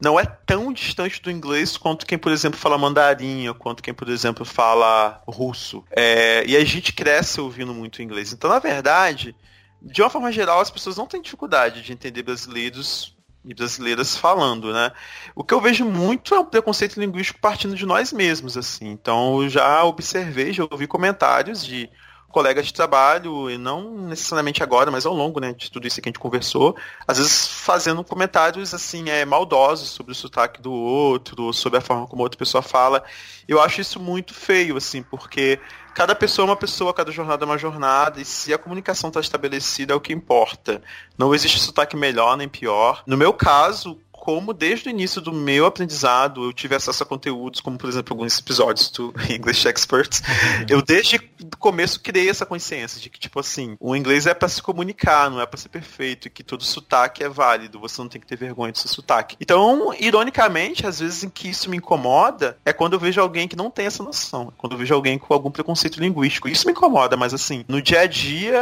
não 0.00 0.18
é 0.18 0.24
tão 0.24 0.72
distante 0.72 1.20
do 1.20 1.30
inglês 1.30 1.76
quanto 1.76 2.06
quem, 2.06 2.16
por 2.16 2.32
exemplo, 2.32 2.58
fala 2.58 2.78
mandarim, 2.78 3.46
ou 3.48 3.54
quanto 3.54 3.82
quem, 3.82 3.92
por 3.92 4.08
exemplo, 4.08 4.44
fala 4.46 5.22
russo. 5.26 5.84
É, 5.90 6.42
e 6.46 6.56
a 6.56 6.64
gente 6.64 6.92
cresce 6.92 7.40
ouvindo 7.40 7.74
muito 7.74 8.00
inglês. 8.00 8.32
Então, 8.32 8.48
na 8.48 8.58
verdade, 8.58 9.36
de 9.82 10.02
uma 10.02 10.10
forma 10.10 10.30
geral, 10.30 10.60
as 10.60 10.70
pessoas 10.70 10.96
não 10.96 11.06
têm 11.06 11.22
dificuldade 11.22 11.82
de 11.82 11.92
entender 11.92 12.22
brasileiros 12.22 13.16
e 13.44 13.54
brasileiras 13.54 14.16
falando, 14.16 14.72
né? 14.72 14.92
O 15.34 15.42
que 15.42 15.54
eu 15.54 15.60
vejo 15.60 15.84
muito 15.84 16.34
é 16.34 16.40
um 16.40 16.44
preconceito 16.44 17.00
linguístico 17.00 17.40
partindo 17.40 17.74
de 17.74 17.86
nós 17.86 18.12
mesmos, 18.12 18.56
assim. 18.56 18.88
Então, 18.88 19.42
eu 19.42 19.48
já 19.48 19.82
observei, 19.84 20.52
já 20.52 20.66
ouvi 20.70 20.86
comentários 20.86 21.64
de 21.64 21.88
colegas 22.30 22.66
de 22.66 22.72
trabalho, 22.72 23.50
e 23.50 23.58
não 23.58 23.90
necessariamente 23.90 24.62
agora, 24.62 24.90
mas 24.90 25.04
ao 25.04 25.12
longo 25.12 25.40
né, 25.40 25.52
de 25.52 25.70
tudo 25.70 25.86
isso 25.86 26.00
que 26.00 26.08
a 26.08 26.10
gente 26.10 26.18
conversou, 26.18 26.76
às 27.06 27.18
vezes 27.18 27.46
fazendo 27.48 28.02
comentários 28.04 28.72
assim, 28.72 29.10
é, 29.10 29.24
maldosos 29.24 29.90
sobre 29.90 30.12
o 30.12 30.14
sotaque 30.14 30.62
do 30.62 30.72
outro, 30.72 31.52
sobre 31.52 31.78
a 31.78 31.82
forma 31.82 32.06
como 32.06 32.22
a 32.22 32.24
outra 32.24 32.38
pessoa 32.38 32.62
fala. 32.62 33.02
Eu 33.46 33.60
acho 33.60 33.80
isso 33.80 33.98
muito 33.98 34.32
feio, 34.32 34.76
assim, 34.76 35.02
porque 35.02 35.58
cada 35.94 36.14
pessoa 36.14 36.46
é 36.46 36.50
uma 36.50 36.56
pessoa, 36.56 36.94
cada 36.94 37.10
jornada 37.10 37.44
é 37.44 37.46
uma 37.46 37.58
jornada, 37.58 38.20
e 38.20 38.24
se 38.24 38.54
a 38.54 38.58
comunicação 38.58 39.08
está 39.08 39.20
estabelecida 39.20 39.92
é 39.92 39.96
o 39.96 40.00
que 40.00 40.12
importa. 40.12 40.80
Não 41.18 41.34
existe 41.34 41.58
sotaque 41.58 41.96
melhor 41.96 42.36
nem 42.36 42.48
pior. 42.48 43.02
No 43.06 43.16
meu 43.16 43.32
caso, 43.32 43.98
como 44.20 44.52
desde 44.52 44.88
o 44.88 44.90
início 44.90 45.18
do 45.18 45.32
meu 45.32 45.64
aprendizado 45.64 46.44
eu 46.44 46.52
tive 46.52 46.74
acesso 46.74 47.02
a 47.02 47.06
conteúdos, 47.06 47.60
como 47.60 47.78
por 47.78 47.88
exemplo 47.88 48.12
alguns 48.12 48.38
episódios 48.38 48.90
do 48.90 49.14
English 49.32 49.66
Experts, 49.66 50.20
uhum. 50.20 50.66
eu 50.68 50.82
desde 50.82 51.16
o 51.16 51.56
começo 51.58 51.98
criei 52.00 52.28
essa 52.28 52.44
consciência 52.44 53.00
de 53.00 53.08
que, 53.08 53.18
tipo 53.18 53.40
assim, 53.40 53.76
o 53.80 53.96
inglês 53.96 54.26
é 54.26 54.34
para 54.34 54.48
se 54.48 54.62
comunicar, 54.62 55.30
não 55.30 55.40
é 55.40 55.46
para 55.46 55.58
ser 55.58 55.70
perfeito, 55.70 56.28
e 56.28 56.30
que 56.30 56.44
todo 56.44 56.62
sotaque 56.62 57.24
é 57.24 57.28
válido, 57.30 57.80
você 57.80 58.00
não 58.02 58.08
tem 58.08 58.20
que 58.20 58.26
ter 58.26 58.36
vergonha 58.36 58.70
do 58.70 58.78
seu 58.78 58.90
sotaque. 58.90 59.36
Então, 59.40 59.94
ironicamente, 59.98 60.86
às 60.86 61.00
vezes 61.00 61.24
em 61.24 61.30
que 61.30 61.48
isso 61.48 61.70
me 61.70 61.78
incomoda 61.78 62.58
é 62.62 62.74
quando 62.74 62.92
eu 62.92 63.00
vejo 63.00 63.20
alguém 63.22 63.48
que 63.48 63.56
não 63.56 63.70
tem 63.70 63.86
essa 63.86 64.02
noção, 64.02 64.52
quando 64.58 64.74
eu 64.74 64.78
vejo 64.78 64.94
alguém 64.94 65.18
com 65.18 65.32
algum 65.32 65.50
preconceito 65.50 65.98
linguístico. 65.98 66.46
Isso 66.46 66.66
me 66.66 66.72
incomoda, 66.72 67.16
mas 67.16 67.32
assim, 67.32 67.64
no 67.66 67.80
dia 67.80 68.02
a 68.02 68.06
dia 68.06 68.60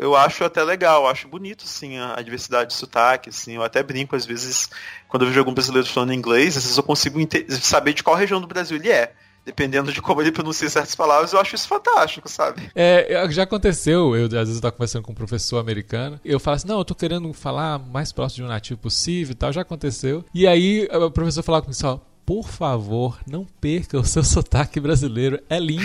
eu 0.00 0.16
acho 0.16 0.44
até 0.44 0.62
legal, 0.62 1.02
eu 1.02 1.10
acho 1.10 1.28
bonito, 1.28 1.64
assim, 1.66 1.98
a 1.98 2.22
diversidade 2.22 2.70
de 2.70 2.76
sotaque, 2.76 3.28
assim, 3.28 3.56
eu 3.56 3.62
até 3.62 3.82
brinco 3.82 4.16
às 4.16 4.24
vezes 4.24 4.70
quando 5.08 5.22
eu 5.22 5.28
vejo 5.28 5.40
algum 5.40 5.54
brasileiro 5.54 5.88
falando 5.88 6.12
inglês, 6.12 6.56
às 6.56 6.64
vezes 6.64 6.76
eu 6.76 6.82
consigo 6.82 7.18
saber 7.60 7.94
de 7.94 8.02
qual 8.02 8.16
região 8.16 8.40
do 8.40 8.46
Brasil 8.46 8.76
ele 8.76 8.90
é 8.90 9.12
dependendo 9.44 9.92
de 9.92 10.00
como 10.00 10.22
ele 10.22 10.32
pronuncia 10.32 10.68
certas 10.70 10.94
palavras, 10.94 11.32
eu 11.32 11.40
acho 11.40 11.54
isso 11.54 11.68
fantástico, 11.68 12.28
sabe? 12.28 12.70
É, 12.74 13.26
já 13.30 13.42
aconteceu, 13.42 14.16
eu 14.16 14.24
às 14.24 14.32
vezes 14.32 14.54
estou 14.54 14.72
conversando 14.72 15.02
com 15.02 15.12
um 15.12 15.14
professor 15.14 15.58
americano, 15.58 16.18
eu 16.24 16.40
falo 16.40 16.56
assim, 16.56 16.68
não, 16.68 16.78
eu 16.78 16.84
tô 16.84 16.94
querendo 16.94 17.30
falar 17.32 17.78
mais 17.78 18.10
próximo 18.10 18.36
de 18.36 18.42
um 18.44 18.48
nativo 18.48 18.80
possível 18.80 19.32
e 19.32 19.34
tal, 19.34 19.52
já 19.52 19.60
aconteceu. 19.60 20.24
E 20.32 20.46
aí 20.46 20.88
o 20.90 21.10
professor 21.10 21.42
falava 21.42 21.62
comigo 21.62 21.78
só, 21.78 22.00
por 22.26 22.48
favor, 22.48 23.18
não 23.26 23.46
perca 23.60 23.98
o 23.98 24.04
seu 24.04 24.24
sotaque 24.24 24.80
brasileiro. 24.80 25.40
É 25.48 25.58
lindo. 25.58 25.84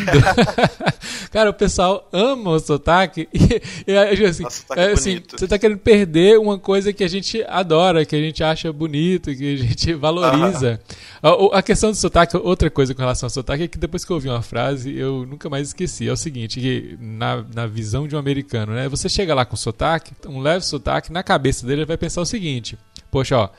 Cara, 1.31 1.49
o 1.49 1.53
pessoal 1.53 2.07
ama 2.13 2.51
o 2.51 2.59
sotaque. 2.59 3.27
E, 3.33 3.91
e 3.91 4.25
assim, 4.25 4.43
Nossa, 4.43 4.65
é, 4.75 4.91
assim 4.91 5.21
você 5.27 5.45
está 5.45 5.59
querendo 5.59 5.79
perder 5.79 6.39
uma 6.39 6.57
coisa 6.57 6.93
que 6.93 7.03
a 7.03 7.07
gente 7.07 7.43
adora, 7.47 8.05
que 8.05 8.15
a 8.15 8.19
gente 8.19 8.43
acha 8.43 8.71
bonito, 8.71 9.35
que 9.35 9.53
a 9.53 9.57
gente 9.57 9.93
valoriza. 9.95 10.79
Ah. 11.21 11.29
A, 11.29 11.59
a, 11.59 11.61
questão 11.61 11.91
do 11.91 11.95
sotaque, 11.95 12.37
outra 12.37 12.69
coisa 12.69 12.93
com 12.93 13.01
relação 13.01 13.27
ao 13.27 13.31
sotaque, 13.31 13.63
é 13.63 13.67
que 13.67 13.77
depois 13.77 14.05
que 14.05 14.11
eu 14.11 14.15
ouvi 14.15 14.29
uma 14.29 14.41
frase, 14.41 14.95
eu 14.95 15.25
nunca 15.25 15.49
mais 15.49 15.69
esqueci. 15.69 16.07
É 16.07 16.11
o 16.11 16.17
seguinte, 16.17 16.59
que 16.59 16.97
na, 16.99 17.43
na 17.53 17.67
visão 17.67 18.07
de 18.07 18.15
um 18.15 18.19
americano, 18.19 18.73
né? 18.73 18.87
Você 18.87 19.09
chega 19.09 19.35
lá 19.35 19.43
com 19.43 19.57
sotaque, 19.57 20.13
um 20.25 20.39
leve 20.39 20.65
sotaque, 20.65 21.11
na 21.11 21.23
cabeça 21.23 21.65
dele 21.65 21.81
ele 21.81 21.85
vai 21.85 21.97
pensar 21.97 22.21
o 22.21 22.25
seguinte, 22.25 22.77
poxa, 23.11 23.37
ó, 23.37 23.49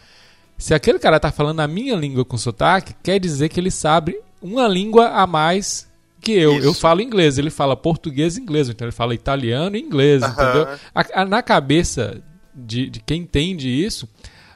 se 0.60 0.74
aquele 0.74 0.98
cara 0.98 1.16
está 1.16 1.32
falando 1.32 1.60
a 1.60 1.66
minha 1.66 1.96
língua 1.96 2.22
com 2.22 2.36
sotaque, 2.36 2.94
quer 3.02 3.18
dizer 3.18 3.48
que 3.48 3.58
ele 3.58 3.70
sabe 3.70 4.20
uma 4.42 4.68
língua 4.68 5.08
a 5.08 5.26
mais 5.26 5.90
que 6.20 6.32
eu. 6.32 6.58
Isso. 6.58 6.66
Eu 6.66 6.74
falo 6.74 7.00
inglês, 7.00 7.38
ele 7.38 7.48
fala 7.48 7.74
português 7.74 8.36
e 8.36 8.42
inglês, 8.42 8.68
então 8.68 8.86
ele 8.86 8.92
fala 8.92 9.14
italiano 9.14 9.74
e 9.74 9.80
inglês, 9.80 10.22
entendeu? 10.22 10.68
A, 10.94 11.22
a, 11.22 11.24
na 11.24 11.42
cabeça 11.42 12.22
de, 12.54 12.90
de 12.90 13.00
quem 13.00 13.22
entende 13.22 13.70
isso, 13.70 14.06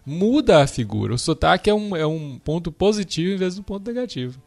muda 0.05 0.63
a 0.63 0.67
figura. 0.67 1.15
O 1.15 1.19
sotaque 1.19 1.71
é 1.71 1.75
um, 1.75 1.97
é 1.97 2.07
um 2.07 2.39
ponto 2.39 2.71
positivo 2.71 3.33
em 3.33 3.39
vez 3.39 3.55
de 3.55 3.61
um 3.63 3.65
ponto 3.65 3.87
negativo. 3.87 4.39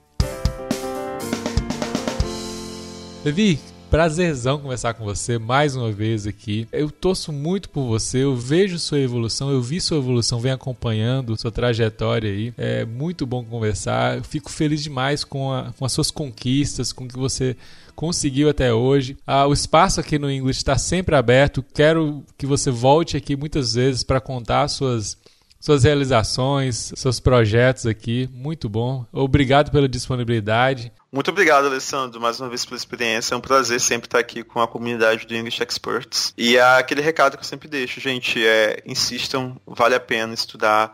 Levi, 3.25 3.59
Prazerzão 3.89 4.59
conversar 4.59 4.93
com 4.95 5.05
você 5.05 5.37
mais 5.37 5.73
uma 5.73 5.89
vez 5.91 6.27
aqui. 6.27 6.67
Eu 6.73 6.91
torço 6.91 7.31
muito 7.31 7.69
por 7.69 7.85
você, 7.85 8.19
eu 8.19 8.35
vejo 8.35 8.77
sua 8.77 8.99
evolução, 8.99 9.49
eu 9.49 9.61
vi 9.61 9.79
sua 9.79 9.97
evolução, 9.97 10.41
vem 10.41 10.51
acompanhando 10.51 11.39
sua 11.39 11.51
trajetória 11.51 12.29
aí. 12.29 12.53
É 12.57 12.83
muito 12.83 13.25
bom 13.25 13.45
conversar. 13.45 14.17
Eu 14.17 14.23
fico 14.25 14.51
feliz 14.51 14.83
demais 14.83 15.23
com, 15.23 15.53
a, 15.53 15.71
com 15.79 15.85
as 15.85 15.93
suas 15.93 16.11
conquistas, 16.11 16.91
com 16.91 17.05
o 17.05 17.07
que 17.07 17.17
você 17.17 17.55
conseguiu 17.95 18.49
até 18.49 18.73
hoje. 18.73 19.17
Ah, 19.25 19.47
o 19.47 19.53
espaço 19.53 20.01
aqui 20.01 20.19
no 20.19 20.29
English 20.29 20.59
está 20.59 20.77
sempre 20.77 21.15
aberto. 21.15 21.63
Quero 21.73 22.25
que 22.37 22.45
você 22.45 22.69
volte 22.69 23.15
aqui 23.15 23.37
muitas 23.37 23.73
vezes 23.73 24.03
para 24.03 24.19
contar 24.19 24.67
suas 24.67 25.17
suas 25.59 25.83
realizações, 25.83 26.93
seus 26.95 27.19
projetos 27.19 27.85
aqui. 27.85 28.29
Muito 28.33 28.69
bom. 28.69 29.05
Obrigado 29.11 29.71
pela 29.71 29.87
disponibilidade. 29.87 30.91
Muito 31.11 31.31
obrigado, 31.31 31.65
Alessandro, 31.65 32.19
mais 32.19 32.39
uma 32.39 32.49
vez 32.49 32.65
pela 32.65 32.77
experiência. 32.77 33.33
É 33.33 33.37
um 33.37 33.41
prazer 33.41 33.79
sempre 33.79 34.07
estar 34.07 34.19
aqui 34.19 34.43
com 34.43 34.61
a 34.61 34.67
comunidade 34.67 35.25
do 35.25 35.35
English 35.35 35.61
Experts. 35.63 36.33
E 36.37 36.57
é 36.57 36.61
aquele 36.61 37.01
recado 37.01 37.37
que 37.37 37.43
eu 37.43 37.47
sempre 37.47 37.67
deixo, 37.67 37.99
gente, 37.99 38.45
é 38.45 38.83
insistam, 38.85 39.59
vale 39.65 39.95
a 39.95 39.99
pena 39.99 40.33
estudar. 40.33 40.93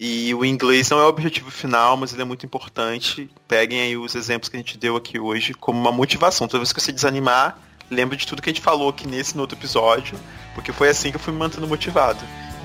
E 0.00 0.34
o 0.34 0.44
inglês 0.44 0.90
não 0.90 0.98
é 0.98 1.04
o 1.04 1.08
objetivo 1.08 1.50
final, 1.50 1.96
mas 1.96 2.12
ele 2.12 2.22
é 2.22 2.24
muito 2.24 2.44
importante. 2.44 3.30
Peguem 3.46 3.80
aí 3.80 3.96
os 3.96 4.16
exemplos 4.16 4.48
que 4.48 4.56
a 4.56 4.58
gente 4.58 4.76
deu 4.76 4.96
aqui 4.96 5.20
hoje 5.20 5.54
como 5.54 5.78
uma 5.78 5.92
motivação. 5.92 6.48
Toda 6.48 6.58
vez 6.58 6.72
que 6.72 6.80
você 6.80 6.90
desanimar, 6.90 7.56
lembre 7.88 8.16
de 8.16 8.26
tudo 8.26 8.42
que 8.42 8.50
a 8.50 8.52
gente 8.52 8.62
falou 8.62 8.88
aqui 8.88 9.06
nesse 9.06 9.36
no 9.36 9.42
outro 9.42 9.56
episódio, 9.56 10.18
porque 10.54 10.72
foi 10.72 10.88
assim 10.88 11.10
que 11.10 11.16
eu 11.16 11.20
fui 11.20 11.32
me 11.32 11.38
mantendo 11.38 11.68
motivado. 11.68 12.18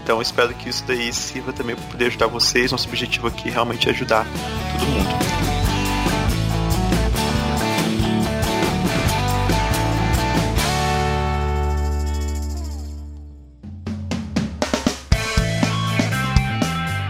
Então 0.08 0.22
espero 0.22 0.54
que 0.54 0.70
isso 0.70 0.86
daí 0.88 1.12
sirva 1.12 1.52
também 1.52 1.76
para 1.76 1.86
poder 1.88 2.06
ajudar 2.06 2.28
vocês. 2.28 2.72
Nosso 2.72 2.88
objetivo 2.88 3.28
aqui 3.28 3.50
é 3.50 3.52
realmente 3.52 3.89
ajudar 3.89 4.26
todo 4.72 4.88
mundo. 4.89 5.10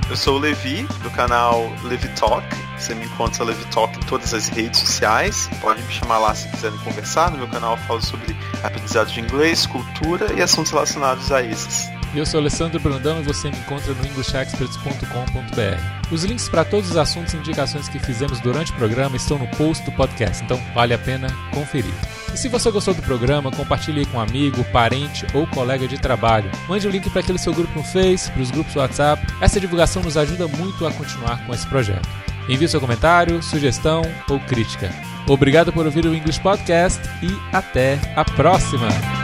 Eu 0.10 0.16
sou 0.16 0.38
o 0.38 0.40
Levi, 0.40 0.82
do 1.04 1.12
canal 1.12 1.72
Levi 1.84 2.08
Talk 2.16 2.44
Você 2.80 2.96
me 2.96 3.06
encontra 3.06 3.44
Levi 3.44 3.64
Talk 3.66 3.96
em 3.96 4.08
todas 4.08 4.34
as 4.34 4.48
redes 4.48 4.80
sociais. 4.80 5.48
Pode 5.62 5.84
me 5.84 5.94
chamar 5.94 6.18
lá 6.18 6.34
se 6.34 6.50
quiserem 6.50 6.80
conversar. 6.80 7.30
No 7.30 7.38
meu 7.38 7.48
canal 7.48 7.74
eu 7.74 7.84
falo 7.84 8.02
sobre 8.02 8.36
aprendizado 8.64 9.12
de 9.12 9.20
inglês, 9.20 9.68
cultura 9.68 10.34
e 10.34 10.42
assuntos 10.42 10.72
relacionados 10.72 11.32
a 11.32 11.44
esses. 11.44 11.96
Eu 12.16 12.26
sou 12.26 12.40
Alessandro 12.40 12.80
Brandão 12.80 13.20
e 13.20 13.24
você 13.24 13.50
me 13.50 13.58
encontra 13.58 13.94
no 13.94 14.06
englishexperts.com.br. 14.06 16.12
Os 16.12 16.24
links 16.24 16.50
para 16.50 16.66
todos 16.66 16.92
os 16.92 16.98
assuntos 16.98 17.34
e 17.34 17.38
indicações 17.38 17.90
que 17.90 18.00
fizemos 18.00 18.40
durante 18.40 18.72
o 18.72 18.76
programa 18.76 19.16
estão 19.16 19.38
no 19.38 19.48
post 19.50 19.84
do 19.86 19.92
podcast, 19.92 20.44
então 20.44 20.60
vale 20.74 20.94
a 20.94 20.98
pena 20.98 21.28
conferir. 21.54 21.94
E 22.34 22.38
se 22.38 22.48
você 22.48 22.72
gostou 22.72 22.94
do 22.94 23.02
programa, 23.02 23.52
compartilhe 23.52 24.06
com 24.06 24.18
um 24.18 24.22
amigo, 24.22 24.64
parente 24.66 25.26
ou 25.34 25.46
colega 25.48 25.88
de 25.88 25.98
trabalho. 25.98 26.50
Mande 26.68 26.88
o 26.88 26.92
link 26.92 27.10
para 27.10 27.22
aquele 27.22 27.38
seu 27.38 27.54
grupo 27.54 27.78
no 27.78 27.84
Face, 27.84 28.32
para 28.32 28.42
os 28.42 28.52
grupos 28.52 28.76
WhatsApp. 28.76 29.26
Essa 29.42 29.60
divulgação 29.60 30.02
nos 30.02 30.18
ajuda 30.18 30.48
muito 30.48 30.88
a 30.88 30.92
continuar 30.92 31.46
com 31.46 31.54
esse 31.54 31.68
projeto. 31.68 32.08
Envie 32.48 32.68
seu 32.68 32.80
comentário, 32.80 33.44
sugestão 33.44 34.02
ou 34.30 34.40
crítica. 34.40 34.90
Obrigado 35.28 35.74
por 35.74 35.86
ouvir 35.86 36.06
o 36.06 36.16
English 36.16 36.40
Podcast 36.40 37.02
e 37.22 37.38
até 37.54 38.00
a 38.16 38.24
próxima! 38.24 39.17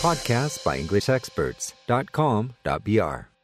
Podcasts 0.00 0.64
by 0.64 0.80
EnglishExperts.com.br 0.80 3.37